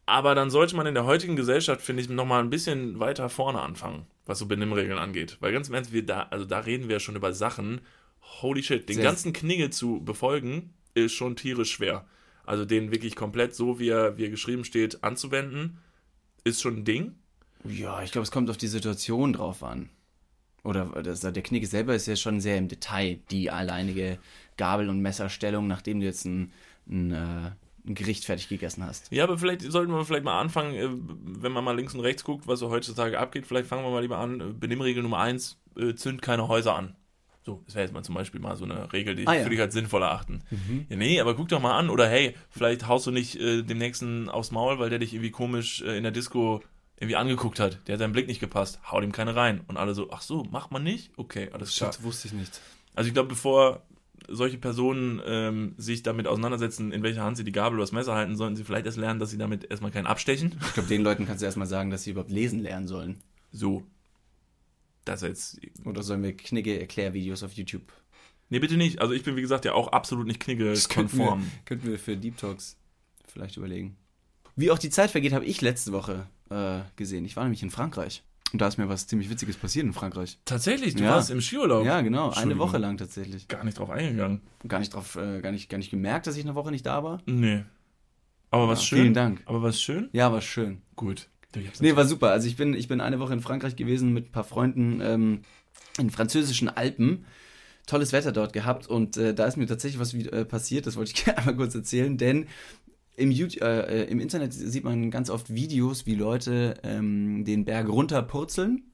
[0.06, 3.60] Aber dann sollte man in der heutigen Gesellschaft, finde ich, nochmal ein bisschen weiter vorne
[3.60, 5.36] anfangen, was so Benimmregeln angeht.
[5.40, 7.80] Weil ganz im Ernst, wir da, also da reden wir schon über Sachen,
[8.40, 12.06] holy shit, den Sehr- ganzen Knigge zu befolgen, ist schon tierisch schwer.
[12.44, 15.78] Also den wirklich komplett so, wie er, wie er geschrieben steht, anzuwenden,
[16.44, 17.16] ist schon ein Ding.
[17.64, 19.88] Ja, ich glaube, es kommt auf die Situation drauf an.
[20.66, 24.18] Oder das, der Knick selber ist ja schon sehr im Detail, die alleinige
[24.56, 26.52] Gabel- und Messerstellung, nachdem du jetzt ein,
[26.88, 27.50] ein, äh,
[27.88, 29.12] ein Gericht fertig gegessen hast.
[29.12, 30.88] Ja, aber vielleicht sollten wir vielleicht mal anfangen, äh,
[31.40, 34.02] wenn man mal links und rechts guckt, was so heutzutage abgeht, vielleicht fangen wir mal
[34.02, 34.40] lieber an.
[34.40, 36.96] äh, Benimmregel Nummer eins, äh, zünd keine Häuser an.
[37.44, 39.44] So, das wäre jetzt mal zum Beispiel mal so eine Regel, die Ah, ja.
[39.44, 40.42] würde ich als sinnvoll erachten.
[40.88, 41.90] Ja, nee, aber guck doch mal an.
[41.90, 45.30] Oder hey, vielleicht haust du nicht äh, dem Nächsten aufs Maul, weil der dich irgendwie
[45.30, 46.60] komisch äh, in der Disco
[46.98, 47.86] irgendwie angeguckt hat.
[47.86, 48.80] Der hat seinen Blick nicht gepasst.
[48.90, 49.60] Hau dem keine rein.
[49.68, 51.12] Und alle so, ach so, macht man nicht?
[51.16, 51.92] Okay, alles klar.
[51.92, 52.60] Shit, wusste ich nicht.
[52.94, 53.82] Also ich glaube, bevor
[54.28, 58.14] solche Personen ähm, sich damit auseinandersetzen, in welcher Hand sie die Gabel oder das Messer
[58.14, 60.58] halten, sollten sie vielleicht erst lernen, dass sie damit erstmal keinen abstechen.
[60.66, 63.18] Ich glaube, den Leuten kannst du erstmal sagen, dass sie überhaupt lesen lernen sollen.
[63.52, 63.84] So.
[65.04, 65.60] Das jetzt.
[65.84, 67.92] Oder sollen wir knicke Erklärvideos auf YouTube?
[68.48, 69.00] Nee, bitte nicht.
[69.00, 71.42] Also ich bin, wie gesagt, ja auch absolut nicht knigge-konform.
[71.42, 72.76] wir, könnten wir für Deep Talks
[73.26, 73.96] vielleicht überlegen.
[74.56, 77.24] Wie auch die Zeit vergeht, habe ich letzte Woche äh, gesehen.
[77.24, 78.22] Ich war nämlich in Frankreich.
[78.52, 80.38] Und da ist mir was ziemlich Witziges passiert in Frankreich.
[80.44, 81.10] Tatsächlich, du Ja.
[81.10, 81.84] warst im Skiurlaub.
[81.84, 82.30] Ja, genau.
[82.30, 82.58] Eine.
[82.58, 83.48] Woche lang tatsächlich.
[83.48, 84.40] Gar nicht drauf eingegangen.
[84.68, 87.02] Gar nicht drauf, äh, gar nicht, gar nicht gemerkt, dass ich eine Woche nicht da
[87.02, 87.20] war.
[87.26, 87.64] Nee.
[88.50, 88.98] Aber was Ja, schön.
[89.02, 89.42] vielen Dank.
[89.46, 90.08] Aber was schön?
[90.12, 90.80] Ja, war schön.
[90.94, 91.28] Gut.
[91.80, 92.30] Nee, war super.
[92.30, 95.40] Also ich bin, ich bin eine Woche in Frankreich gewesen mit ein paar Freunden ähm,
[95.98, 97.24] in den französischen Alpen.
[97.86, 100.96] Tolles Wetter dort gehabt und äh, da ist mir tatsächlich was wie- äh, passiert, das
[100.96, 102.46] wollte ich gerne einmal kurz erzählen, denn
[103.16, 107.64] im, YouTube, äh, äh, im Internet sieht man ganz oft Videos, wie Leute ähm, den
[107.64, 108.84] Berg runterpurzeln,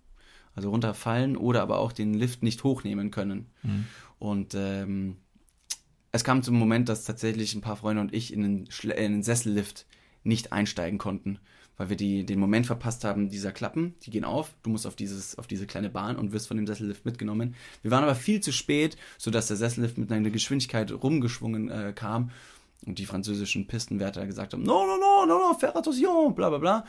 [0.55, 3.47] also runterfallen oder aber auch den Lift nicht hochnehmen können.
[3.63, 3.87] Mhm.
[4.19, 5.17] Und ähm,
[6.13, 9.13] es kam zum Moment, dass tatsächlich ein paar Freunde und ich in den, Schle in
[9.13, 9.87] den Sessellift
[10.23, 11.41] nicht einsteigen konnten,
[11.77, 14.95] weil wir die, den Moment verpasst haben, dieser Klappen, die gehen auf, du musst auf,
[14.95, 17.57] dieses, auf diese kleine Bahn und wirst von dem Sessellift mitgenommen.
[17.81, 22.31] Wir waren aber viel zu spät, sodass der Sessellift mit einer Geschwindigkeit rumgeschwungen äh, kam
[22.87, 26.59] und die französischen Pistenwärter gesagt haben, no, no, no, no, no, faire attention, bla bla
[26.59, 26.85] bla.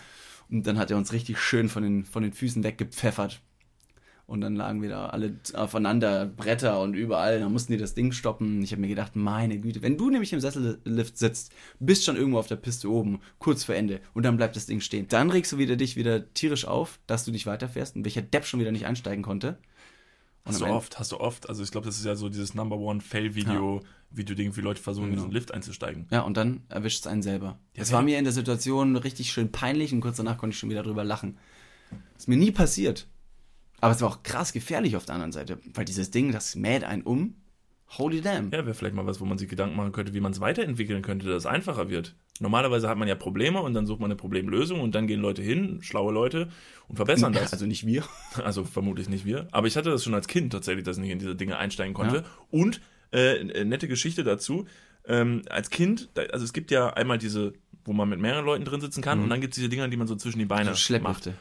[0.50, 3.42] Und dann hat er uns richtig schön von den, von den Füßen weggepfeffert.
[4.26, 7.40] Und dann lagen wir da alle aufeinander, Bretter und überall.
[7.42, 8.62] Dann mussten die das Ding stoppen.
[8.64, 12.40] Ich habe mir gedacht, meine Güte, wenn du nämlich im Sessellift sitzt, bist schon irgendwo
[12.40, 15.08] auf der Piste oben, kurz vor Ende, und dann bleibt das Ding stehen.
[15.10, 18.46] Dann regst du wieder dich wieder tierisch auf, dass du nicht weiterfährst und welcher Depp
[18.46, 19.58] schon wieder nicht einsteigen konnte.
[20.46, 21.50] Und Hast du Ende- oft, hast du oft.
[21.50, 23.82] Also ich glaube, das ist ja so dieses Number One Fail-Video,
[24.14, 25.24] Video-Ding, wie Leute versuchen, in Genau.
[25.24, 26.08] diesen Lift einzusteigen.
[26.12, 27.60] Ja, und dann erwischt es einen selber.
[27.76, 27.96] Ja, Es ja.
[27.96, 30.84] war mir in der Situation richtig schön peinlich und kurz danach konnte ich schon wieder
[30.84, 31.38] drüber lachen.
[32.18, 33.08] Ist mir nie passiert.
[33.82, 36.84] Aber es war auch krass gefährlich auf der anderen Seite, weil dieses Ding, das mäht
[36.84, 37.36] einen um.
[37.98, 38.46] Holy damn.
[38.46, 41.02] Ja, wäre vielleicht mal was, wo man sich Gedanken machen könnte, wie man es weiterentwickeln
[41.04, 42.16] könnte, dass es einfacher wird.
[42.40, 45.44] Normalerweise hat man ja Probleme und dann sucht man eine Problemlösung und dann gehen Leute
[45.44, 46.50] hin, schlaue Leute,
[46.88, 47.54] und verbessern das.
[47.54, 48.04] Also nicht wir.
[48.44, 49.48] Also vermutlich nicht wir.
[49.52, 51.94] Aber ich hatte das schon als Kind tatsächlich, dass ich nicht in diese Dinge einsteigen
[51.94, 52.16] konnte.
[52.18, 52.24] Ja.
[52.50, 52.82] Und
[53.14, 54.66] äh, äh, nette Geschichte dazu.
[55.06, 57.54] Ähm, als Kind, also es gibt ja einmal diese,
[57.86, 59.98] wo man mit mehreren Leuten drin sitzen kann, und dann gibt es diese Dinger, die
[59.98, 61.34] man so zwischen die Beine Also Schlepplifte.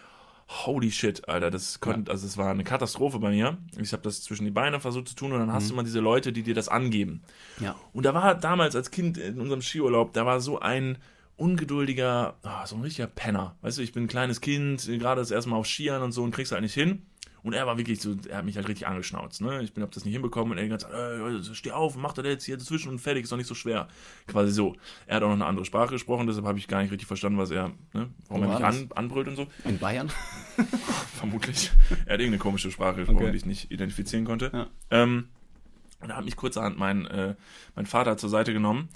[0.66, 3.56] Holy shit, Alter, das konnte, also es war eine Katastrophe bei mir.
[3.80, 6.00] Ich habe das zwischen die Beine versucht zu tun und dann hast du mal diese
[6.00, 7.22] Leute, die dir das angeben.
[7.60, 7.76] Ja.
[7.92, 10.98] Und da war damals als Kind in unserem Skiurlaub, da war so ein
[11.36, 13.56] ungeduldiger, ah, so ein richtiger Penner.
[13.62, 16.22] Weißt du, ich bin ein kleines Kind, gerade das erste Mal auf Skiern und so
[16.22, 17.06] und kriegst halt nicht hin.
[17.42, 19.62] Und er war wirklich so, er hat mich halt richtig angeschnauzt, ne?
[19.62, 22.24] Ich bin, hab das nicht hinbekommen und er Zeit, ey, Leute, steh auf, mach das
[22.24, 23.88] jetzt hier dazwischen und fertig, ist doch nicht so schwer.
[24.28, 24.76] Quasi so.
[25.06, 27.38] Er hat auch noch eine andere Sprache gesprochen, deshalb habe ich gar nicht richtig verstanden,
[27.38, 29.48] was er, ne, warum Wo er mich an, anbrüllt und so.
[29.64, 30.12] In Bayern?
[31.14, 31.72] Vermutlich.
[32.06, 33.32] Er hat irgendeine komische Sprache gesprochen, Okay.
[33.32, 34.50] die ich nicht identifizieren konnte.
[34.52, 34.66] Ja.
[34.90, 35.28] Ähm,
[36.00, 37.34] und da hat mich kurzerhand mein, äh,
[37.74, 38.88] mein Vater zur Seite genommen.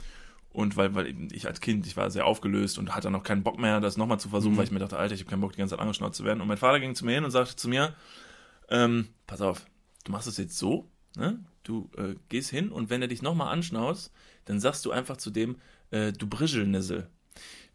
[0.57, 3.59] Und weil, weil ich als Kind, ich war sehr aufgelöst und hatte noch keinen Bock
[3.59, 4.57] mehr, das nochmal zu versuchen, Mhm.
[4.57, 6.41] weil ich mir dachte, Alter, ich habe keinen Bock, die ganze Zeit angeschnauzt zu werden.
[6.41, 7.95] Und mein Vater ging zu mir hin und sagte zu mir,
[8.71, 9.67] ähm, pass auf,
[10.05, 11.45] du machst es jetzt so, ne?
[11.63, 14.11] Du äh, gehst hin und wenn er dich nochmal anschnaust,
[14.47, 15.57] dann sagst du einfach zu dem,
[15.91, 17.07] äh, du Brischelnissel.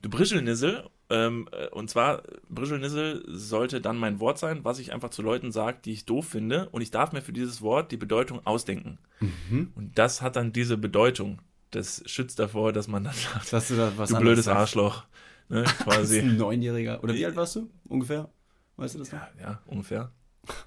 [0.02, 5.12] Du Brischelnissel, ähm, äh, und zwar, Brischelnissel sollte dann mein Wort sein, was ich einfach
[5.12, 6.68] zu Leuten sage, die ich doof finde.
[6.70, 8.98] Und ich darf mir für dieses Wort die Bedeutung ausdenken.
[9.20, 9.72] Mhm.
[9.76, 11.40] Und das hat dann diese Bedeutung.
[11.72, 14.60] Das schützt davor, dass man dann sagt, Dass du da was du blödes sagst.
[14.60, 15.04] Arschloch.
[15.50, 16.20] Ne, quasi.
[16.20, 17.04] ein Neunjähriger.
[17.04, 17.70] Oder wie alt warst du?
[17.88, 18.30] Ungefähr?
[18.78, 19.20] Weißt du das noch?
[19.20, 20.12] ja, ja, ungefähr.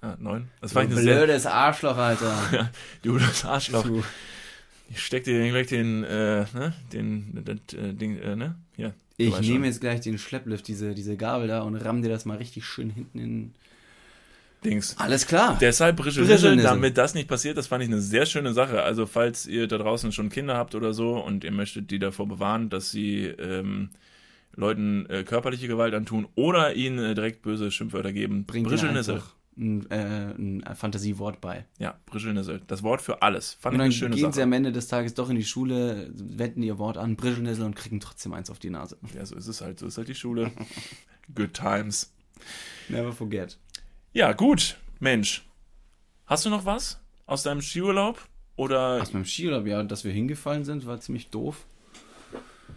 [0.03, 0.49] Ja, neun.
[0.61, 1.17] Das war ich eine sehr.
[1.17, 2.71] Blödes Arschloch, Alter.
[3.03, 3.83] Du blödes Arschloch.
[3.85, 4.03] Du.
[4.90, 8.57] Ich steck dir gleich den, äh, ne, den, das, äh, Ding, äh, ne?
[8.77, 8.90] Hier.
[8.90, 9.64] du Ich nehme schon.
[9.64, 12.90] jetzt gleich den Schlepplift, diese, diese Gabel da und ramm dir das mal richtig schön
[12.90, 13.55] hinten in.
[14.64, 14.96] Dings.
[14.98, 15.57] Alles klar.
[15.61, 16.57] Deshalb Brischelnissel.
[16.57, 18.83] damit das nicht passiert, das fand ich eine sehr schöne Sache.
[18.83, 22.27] Also falls ihr da draußen schon Kinder habt oder so und ihr möchtet die davor
[22.29, 23.90] bewahren, dass sie ähm,
[24.57, 29.14] Leuten äh, körperliche Gewalt antun oder ihnen äh, direkt böse Schimpfwörter geben, Bringt dir Brischelnissel.
[29.16, 31.64] einfach ein, äh, ein Fantasiewort bei.
[31.79, 32.62] Ja, Brischelnissel.
[32.66, 33.57] Das Wort für alles.
[33.61, 34.42] Fand Und ich eine dann schöne gehen sie Sache.
[34.44, 38.00] am Ende des Tages doch in die Schule, wenden ihr Wort an, Brischelnissel und kriegen
[38.00, 38.96] trotzdem eins auf die Nase.
[39.14, 39.79] Ja, so ist es halt.
[39.79, 40.50] So ist halt die Schule.
[41.35, 42.12] Good times.
[42.88, 43.59] Never forget.
[44.14, 44.77] Ja, gut.
[45.00, 45.44] Mensch.
[46.27, 48.20] Hast du noch was aus deinem Skiurlaub?
[48.55, 51.66] Oder Aus meinem Skiurlaub, ja, dass wir hingefallen sind, war ziemlich doof.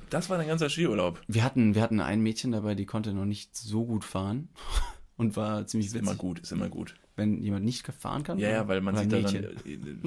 [0.10, 1.22] das war dein ganzer Skiurlaub?
[1.28, 4.50] Wir hatten, wir hatten ein Mädchen dabei, die konnte noch nicht so gut fahren
[5.18, 6.18] und war ziemlich Ist immer witzig.
[6.18, 6.96] gut, ist immer gut.
[7.16, 8.40] wenn jemand nicht fahren kann?
[8.40, 9.44] Ja, ja, weil man sieht da Mädchen?
[9.44, 10.02] dann.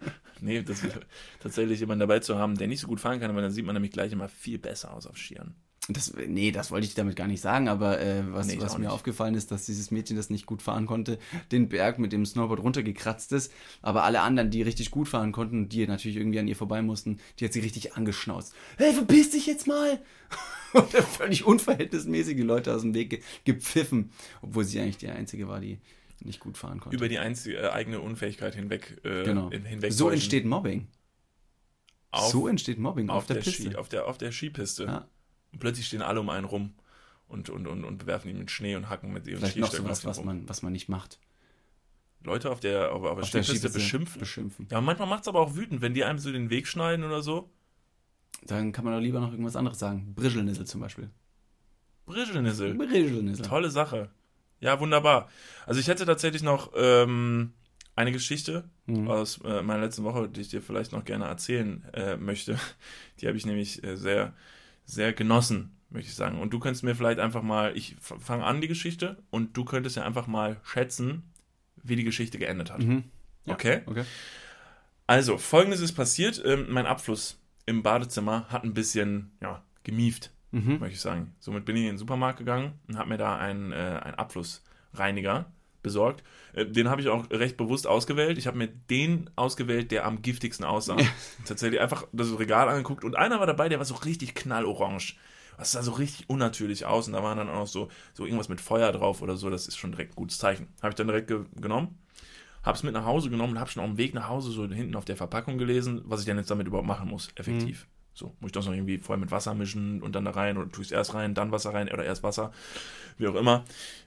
[0.40, 0.80] nee, das
[1.40, 3.74] tatsächlich jemanden dabei zu haben, der nicht so gut fahren kann, aber dann sieht man
[3.74, 5.54] nämlich gleich immer viel besser aus auf Skiern.
[5.88, 8.84] Das, nee, das wollte ich damit gar nicht sagen, aber äh, was, Nee, was mir
[8.84, 8.88] nicht.
[8.90, 11.18] aufgefallen ist, dass dieses Mädchen, das nicht gut fahren konnte,
[11.52, 15.58] den Berg mit dem Snowboard runtergekratzt ist, aber alle anderen, die richtig gut fahren konnten
[15.64, 18.54] und die natürlich irgendwie an ihr vorbei mussten, die hat sie richtig angeschnauzt.
[18.78, 20.00] Hey, verpiss dich jetzt mal!
[20.72, 25.48] und völlig unverhältnismäßig die Leute aus dem Weg ge gepfiffen, obwohl sie eigentlich die Einzige
[25.48, 25.80] war, die
[26.20, 26.96] nicht gut fahren konnte.
[26.96, 28.98] Über die einzige, äh, eigene Unfähigkeit hinweg.
[29.04, 29.50] Äh, genau.
[29.50, 30.88] hin- hinweg So entsteht Mobbing.
[32.10, 33.62] auf, so entsteht Mobbing auf, auf, der, der Piste.
[33.64, 34.84] Ski, auf, der, auf der Skipiste.
[34.84, 35.08] Ja.
[35.54, 36.74] Und plötzlich stehen alle um einen rum
[37.28, 40.04] und, und, und, und werfen ihn mit Schnee und hacken mit ihren Vielleicht noch sowas,
[40.04, 41.18] was man, was man nicht macht.
[42.24, 44.18] Leute auf der, auf, auf der Auf der Skipiste Skipiste beschimpfen.
[44.20, 44.66] beschimpfen.
[44.70, 47.22] Ja, manchmal macht es aber auch wütend, wenn die einem so den Weg schneiden oder
[47.22, 47.50] so.
[48.42, 50.12] Dann kann man doch lieber noch irgendwas anderes sagen.
[50.14, 51.08] Brischelnissel zum Beispiel.
[52.06, 52.74] Brischelnissel.
[52.74, 53.44] Brischelnissel.
[53.46, 54.10] Tolle Sache.
[54.60, 55.28] Ja, wunderbar.
[55.66, 57.52] Also ich hätte tatsächlich noch ähm,
[57.96, 59.08] eine Geschichte Mhm.
[59.08, 62.58] aus äh, meiner letzten Woche, die ich dir vielleicht noch gerne erzählen äh, möchte.
[63.20, 64.34] Die habe ich nämlich äh, sehr,
[64.84, 66.40] sehr genossen, möchte ich sagen.
[66.40, 69.96] Und du könntest mir vielleicht einfach mal, ich fange an die Geschichte und du könntest
[69.96, 71.22] ja einfach mal schätzen,
[71.82, 72.80] wie die Geschichte geendet hat.
[72.82, 73.04] Mhm.
[73.46, 73.80] Ja, Okay?
[73.86, 74.04] Okay.
[75.06, 76.42] Also, folgendes ist passiert.
[76.44, 80.78] Ähm, mein Abfluss im Badezimmer hat ein bisschen, ja, gemieft Mhm.
[80.78, 81.34] möchte ich sagen.
[81.40, 85.46] Somit bin ich in den Supermarkt gegangen und habe mir da einen, äh, einen Abflussreiniger
[85.84, 86.24] besorgt.
[86.54, 88.38] Äh, den habe ich auch recht bewusst ausgewählt.
[88.38, 90.96] Ich habe mir den ausgewählt, der am giftigsten aussah.
[91.46, 95.14] Tatsächlich einfach das Regal angeguckt und einer war dabei, der war so richtig knallorange.
[95.56, 98.48] Das sah so richtig unnatürlich aus und da waren dann auch noch so, so irgendwas
[98.48, 99.50] mit Feuer drauf oder so.
[99.50, 100.66] Das ist schon direkt ein gutes Zeichen.
[100.82, 101.96] Habe ich dann direkt ge genommen,
[102.64, 104.66] habe es mit nach Hause genommen und habe schon auf dem Weg nach Hause so
[104.66, 107.86] hinten auf der Verpackung gelesen, was ich denn jetzt damit überhaupt machen muss, effektiv.
[108.14, 110.70] So, muss ich das noch irgendwie vorher mit Wasser mischen und dann da rein oder
[110.70, 112.52] tue ich es erst rein, dann Wasser rein oder erst Wasser,
[113.18, 113.64] wie auch immer.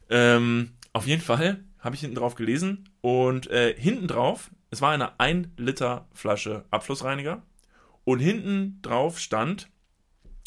[0.09, 4.91] Ähm, auf jeden Fall habe ich hinten drauf gelesen und äh, hinten drauf, es war
[4.91, 7.43] eine 1 Liter Flasche Abflussreiniger
[8.03, 9.69] und hinten drauf stand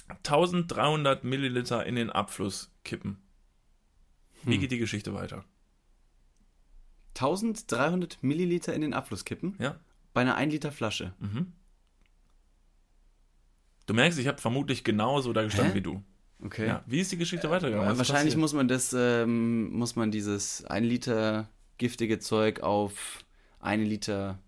[0.09, 3.19] 1300 Milliliter in den Abfluss kippen.
[4.43, 4.61] Wie Hm.
[4.61, 5.45] geht die Geschichte weiter?
[7.15, 9.55] 1300 Milliliter in den Abfluss kippen.
[9.59, 9.79] Ja.
[10.13, 11.13] Bei einer 1 Liter Flasche.
[11.19, 11.53] Mhm.
[13.87, 15.79] Du merkst, ich habe vermutlich genauso da gestanden Hä?
[15.79, 16.03] wie du.
[16.45, 16.67] Okay.
[16.69, 16.83] Ja.
[16.87, 17.97] Wie ist die Geschichte weitergegangen?
[17.99, 18.39] Wahrscheinlich passiert?
[18.41, 21.49] muss man das, ähm, muss man dieses 1 Liter
[21.79, 23.19] giftige Zeug auf
[23.61, 24.39] 1 Liter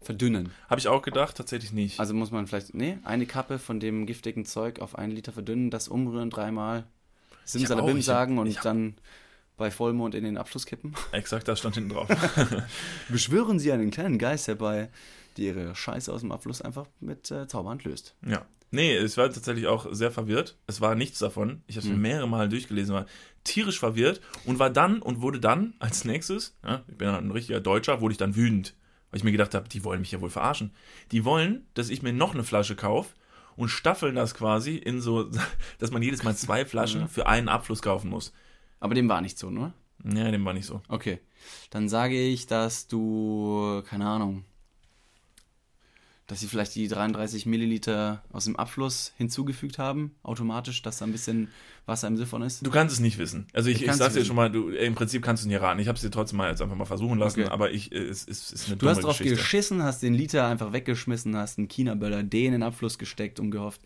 [0.00, 0.50] verdünnen.
[0.68, 2.00] Habe ich auch gedacht, tatsächlich nicht.
[2.00, 5.70] Also muss man vielleicht, nee, eine Kappe von dem giftigen Zeug auf 1 Liter verdünnen,
[5.70, 6.84] das umrühren dreimal,
[7.44, 8.94] Simsalabim auch- ich hab- sagen und hab- dann
[9.56, 10.94] bei Vollmond in den Abfluss kippen.
[11.12, 12.08] Exakt, das stand hinten drauf.
[13.08, 14.90] Beschwören Sie einen kleinen Geist herbei,
[15.36, 18.14] die ihre Scheiße aus dem Abfluss einfach mit äh, Zauberhand löst.
[18.26, 18.44] ja.
[18.74, 20.56] Nee, ich war tatsächlich auch sehr verwirrt.
[20.66, 21.62] Es war nichts davon.
[21.66, 22.02] Ich habe es mir Hm.
[22.02, 23.06] mehrere Mal durchgelesen, war
[23.44, 27.30] tierisch verwirrt und war dann und wurde dann als nächstes, ja, ich bin ja ein
[27.30, 28.74] richtiger Deutscher, wurde ich dann wütend.
[29.10, 30.72] Weil ich mir gedacht habe, die wollen mich ja wohl verarschen.
[31.10, 33.14] Die wollen, dass ich mir noch eine Flasche kaufe
[33.56, 35.30] und staffeln das quasi in so,
[35.78, 38.32] dass man jedes Mal zwei Flaschen für einen Abfluss kaufen muss.
[38.80, 39.74] Aber dem war nicht so, ne?
[40.02, 40.80] Ja, dem war nicht so.
[40.88, 41.20] Okay.
[41.70, 44.44] Dann sage ich, dass du, keine Ahnung,
[46.32, 51.12] dass sie vielleicht die 33 Milliliter aus dem Abfluss hinzugefügt haben, automatisch, dass da ein
[51.12, 51.48] bisschen
[51.84, 52.64] Wasser im Siphon ist.
[52.66, 53.48] Du kannst es nicht wissen.
[53.52, 55.60] Also ich, Ich ich, sag's dir schon mal, du, im Prinzip kannst du es nicht
[55.60, 55.78] raten.
[55.78, 57.50] Ich habe es dir trotzdem mal jetzt einfach mal versuchen lassen, Okay.
[57.50, 59.36] aber ich, äh, es, es ist eine Du hast drauf Geschichte.
[59.36, 63.50] geschissen, hast den Liter einfach weggeschmissen, hast einen China-Böller D in den Abfluss gesteckt und
[63.50, 63.82] gehofft,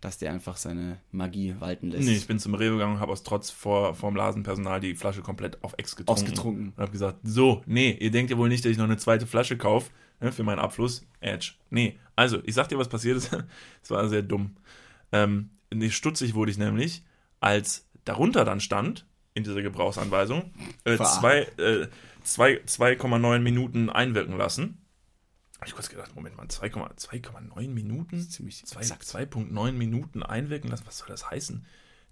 [0.00, 2.04] dass der einfach seine Magie walten lässt.
[2.04, 5.22] Nee, ich bin zum Rewe gegangen und habe aus Trotz vor vom Lasenpersonal die Flasche
[5.22, 6.22] komplett auf Ex getrunken.
[6.22, 6.68] Ausgetrunken.
[6.76, 9.26] Und habe gesagt, so, nee, ihr denkt ja wohl nicht, dass ich noch eine zweite
[9.26, 11.06] Flasche kaufe ne, für meinen Abfluss.
[11.20, 11.52] Edge.
[11.70, 13.30] Nee, also, ich sag dir, was passiert ist.
[13.82, 14.56] Es war sehr dumm.
[15.12, 15.50] Ähm,
[15.90, 17.02] stutzig wurde ich nämlich,
[17.40, 20.52] als darunter dann stand, in dieser Gebrauchsanweisung,
[20.84, 21.20] äh, Verarscht.
[21.20, 21.88] zwei, äh,
[22.22, 24.78] zwei, 2,9 Minuten einwirken lassen.
[25.56, 28.20] Habe ich kurz gedacht, Moment mal, 2,9 2,9 Minuten?
[28.28, 29.02] Ziemlich Zwei- exakt.
[29.04, 30.84] 2,9 Minuten einwirken lassen.
[30.86, 31.64] Was soll das heißen?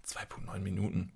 [0.05, 1.11] 2,9 Minuten.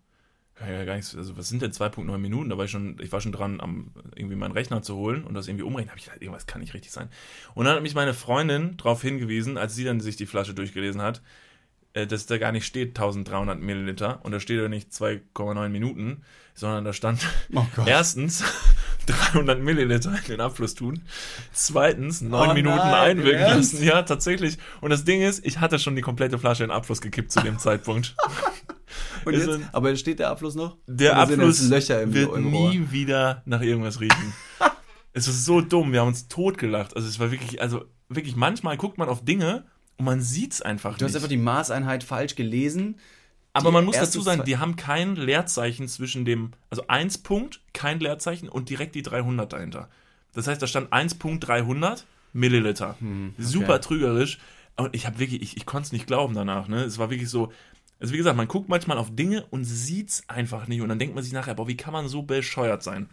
[0.55, 2.49] Kann ja gar nichts, also was sind denn 2,9 Minuten?
[2.49, 5.33] Da war ich schon, ich war schon dran, am, irgendwie meinen Rechner zu holen und
[5.33, 5.89] das irgendwie umrechnen.
[5.89, 7.09] Habe ich gedacht, irgendwas kann nicht richtig sein.
[7.55, 11.01] Und dann hat mich meine Freundin darauf hingewiesen, als sie dann sich die Flasche durchgelesen
[11.01, 11.23] hat,
[11.93, 16.23] äh, dass da gar nicht steht 1300 Milliliter und da steht ja nicht 2,9 Minuten,
[16.53, 18.43] sondern da stand Oh erstens
[19.07, 21.01] 300 Milliliter in den Abfluss tun,
[21.51, 23.83] zweitens 9 Oh Minuten nein, einwirken lassen.
[23.83, 24.57] Ja, tatsächlich.
[24.81, 27.41] Und das Ding ist, ich hatte schon die komplette Flasche in den Abfluss gekippt zu
[27.41, 28.15] dem Zeitpunkt.
[29.25, 30.77] Und jetzt, aber steht der Abfluss noch?
[30.87, 34.33] Der Oder sind Abfluss Löcher im, wird im nie wieder nach irgendwas riechen.
[35.13, 36.95] es ist so dumm, wir haben uns totgelacht.
[36.95, 39.65] Also es war wirklich, also wirklich, manchmal guckt man auf Dinge
[39.97, 41.17] und man sieht's einfach Du hast nicht.
[41.17, 42.97] einfach die Maßeinheit falsch gelesen.
[43.53, 47.99] Aber man muss dazu sagen, die haben kein Leerzeichen zwischen dem, also 1 Punkt, kein
[47.99, 49.89] Leerzeichen und direkt die 300 dahinter.
[50.33, 52.03] Das heißt, da stand 1.300
[52.33, 52.95] Milliliter.
[52.99, 54.39] Hm, Super trügerisch.
[54.75, 56.67] Und ich habe wirklich, ich, ich konnte es nicht glauben danach.
[56.67, 56.83] Ne?
[56.83, 57.51] Es war wirklich so,
[58.03, 60.81] also wie gesagt, man guckt manchmal auf Dinge und sieht's einfach nicht.
[60.81, 63.07] Und dann denkt man sich nachher, boah, wie kann man so bescheuert sein?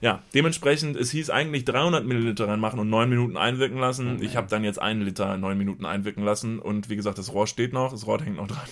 [0.00, 4.22] Ja, dementsprechend, es hieß eigentlich 300 Milliliter reinmachen und 9 Minuten einwirken lassen.
[4.22, 6.60] Ich habe dann jetzt einen Liter 9 Minuten einwirken lassen.
[6.60, 8.68] Und wie gesagt, das Rohr steht noch, das Rohr hängt noch dran.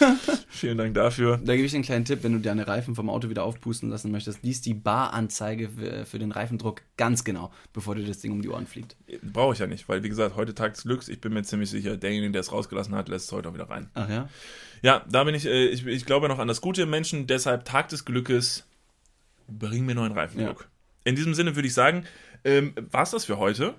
[0.48, 1.40] Vielen Dank dafür.
[1.42, 3.88] Da gebe ich dir einen kleinen Tipp, wenn du deine Reifen vom Auto wieder aufpusten
[3.88, 8.32] lassen möchtest, lies die Baranzeige für, für den Reifendruck ganz genau, bevor dir das Ding
[8.32, 8.96] um die Ohren fliegt.
[9.22, 11.70] Brauche ich ja nicht, weil wie gesagt, heute Tag des Glücks, ich bin mir ziemlich
[11.70, 13.88] sicher, derjenige, der es rausgelassen hat, lässt es heute auch wieder rein.
[13.94, 14.28] Ach ja?
[14.82, 17.64] Ja, da bin ich, äh, ich, ich glaube noch an das Gute im Menschen, deshalb
[17.64, 18.66] Tag des Glückes,
[19.48, 20.68] bring mir neuen Reifendruck.
[21.04, 22.04] In diesem Sinne würde ich sagen,
[22.44, 23.74] ähm, war es das für heute?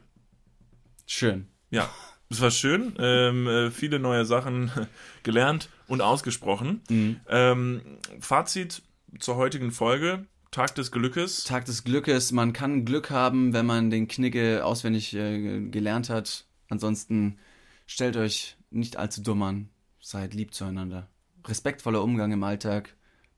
[1.05, 1.47] Schön.
[1.69, 1.89] Ja,
[2.29, 4.71] es war schön, ähm, äh, viele neue Sachen
[5.23, 6.81] gelernt und ausgesprochen.
[7.27, 7.81] Ähm,
[8.19, 8.81] Fazit
[9.19, 11.43] zur heutigen Folge, Tag des Glückes.
[11.43, 16.45] Tag des Glückes, man kann Glück haben, wenn man den Knigge auswendig äh, gelernt hat.
[16.69, 17.37] Ansonsten
[17.85, 19.69] stellt euch nicht allzu dumm an,
[20.07, 21.09] seid lieb zueinander.
[21.45, 22.95] Respektvoller Umgang im Alltag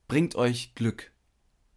[0.07, 1.11] bringt euch Glück.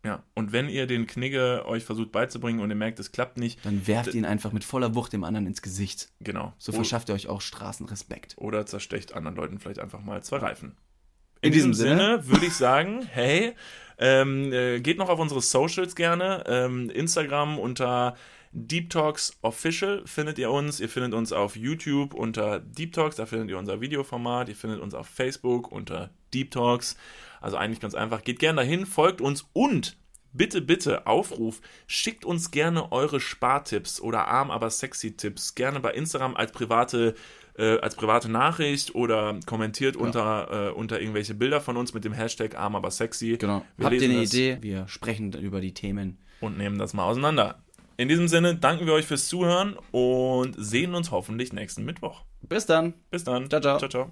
[0.05, 3.65] Ja, und wenn ihr den Knigge euch versucht beizubringen und ihr merkt, es klappt nicht,
[3.65, 6.11] Dann werft ihn einfach mit voller Wucht dem anderen ins Gesicht.
[6.21, 6.53] genau.
[6.59, 8.35] So verschafft ihr euch auch Straßenrespekt.
[8.37, 10.77] oder zerstecht anderen Leuten vielleicht einfach mal zwei Reifen.
[11.41, 12.27] In diesem Sinne.
[12.27, 13.55] würde ich sagen, hey,
[13.99, 16.45] ähm, äh, geht noch auf unsere Socials gerne.
[16.47, 18.17] Ähm, Instagram unter
[18.53, 20.79] Deep Talks Official findet ihr uns.
[20.79, 24.49] Ihr findet uns auf YouTube unter Deep Talks, da findet ihr unser Videoformat.
[24.49, 26.97] Ihr findet uns auf Facebook unter Deep Talks.
[27.41, 28.23] Also eigentlich ganz einfach.
[28.23, 29.97] Geht gerne dahin, folgt uns und
[30.35, 35.93] bitte, bitte, Aufruf, schickt uns gerne eure Spartipps oder arm, aber sexy Tipps gerne bei
[35.93, 37.15] Instagram als private,
[37.57, 42.13] äh, als private Nachricht oder kommentiert unter, äh, unter irgendwelche Bilder von uns mit dem
[42.13, 43.37] Hashtag arm, aber sexy.
[43.39, 43.65] Genau.
[43.77, 44.59] Wir Habt ihr eine das Idee?
[44.61, 46.19] Wir sprechen über die Themen.
[46.41, 47.63] Und nehmen das mal auseinander.
[47.97, 52.25] In diesem Sinne danken wir euch fürs Zuhören und sehen uns hoffentlich nächsten Mittwoch.
[52.41, 52.95] Bis dann.
[53.11, 53.49] Bis dann.
[53.49, 53.79] Ciao, ciao.
[53.79, 54.11] ciao, ciao.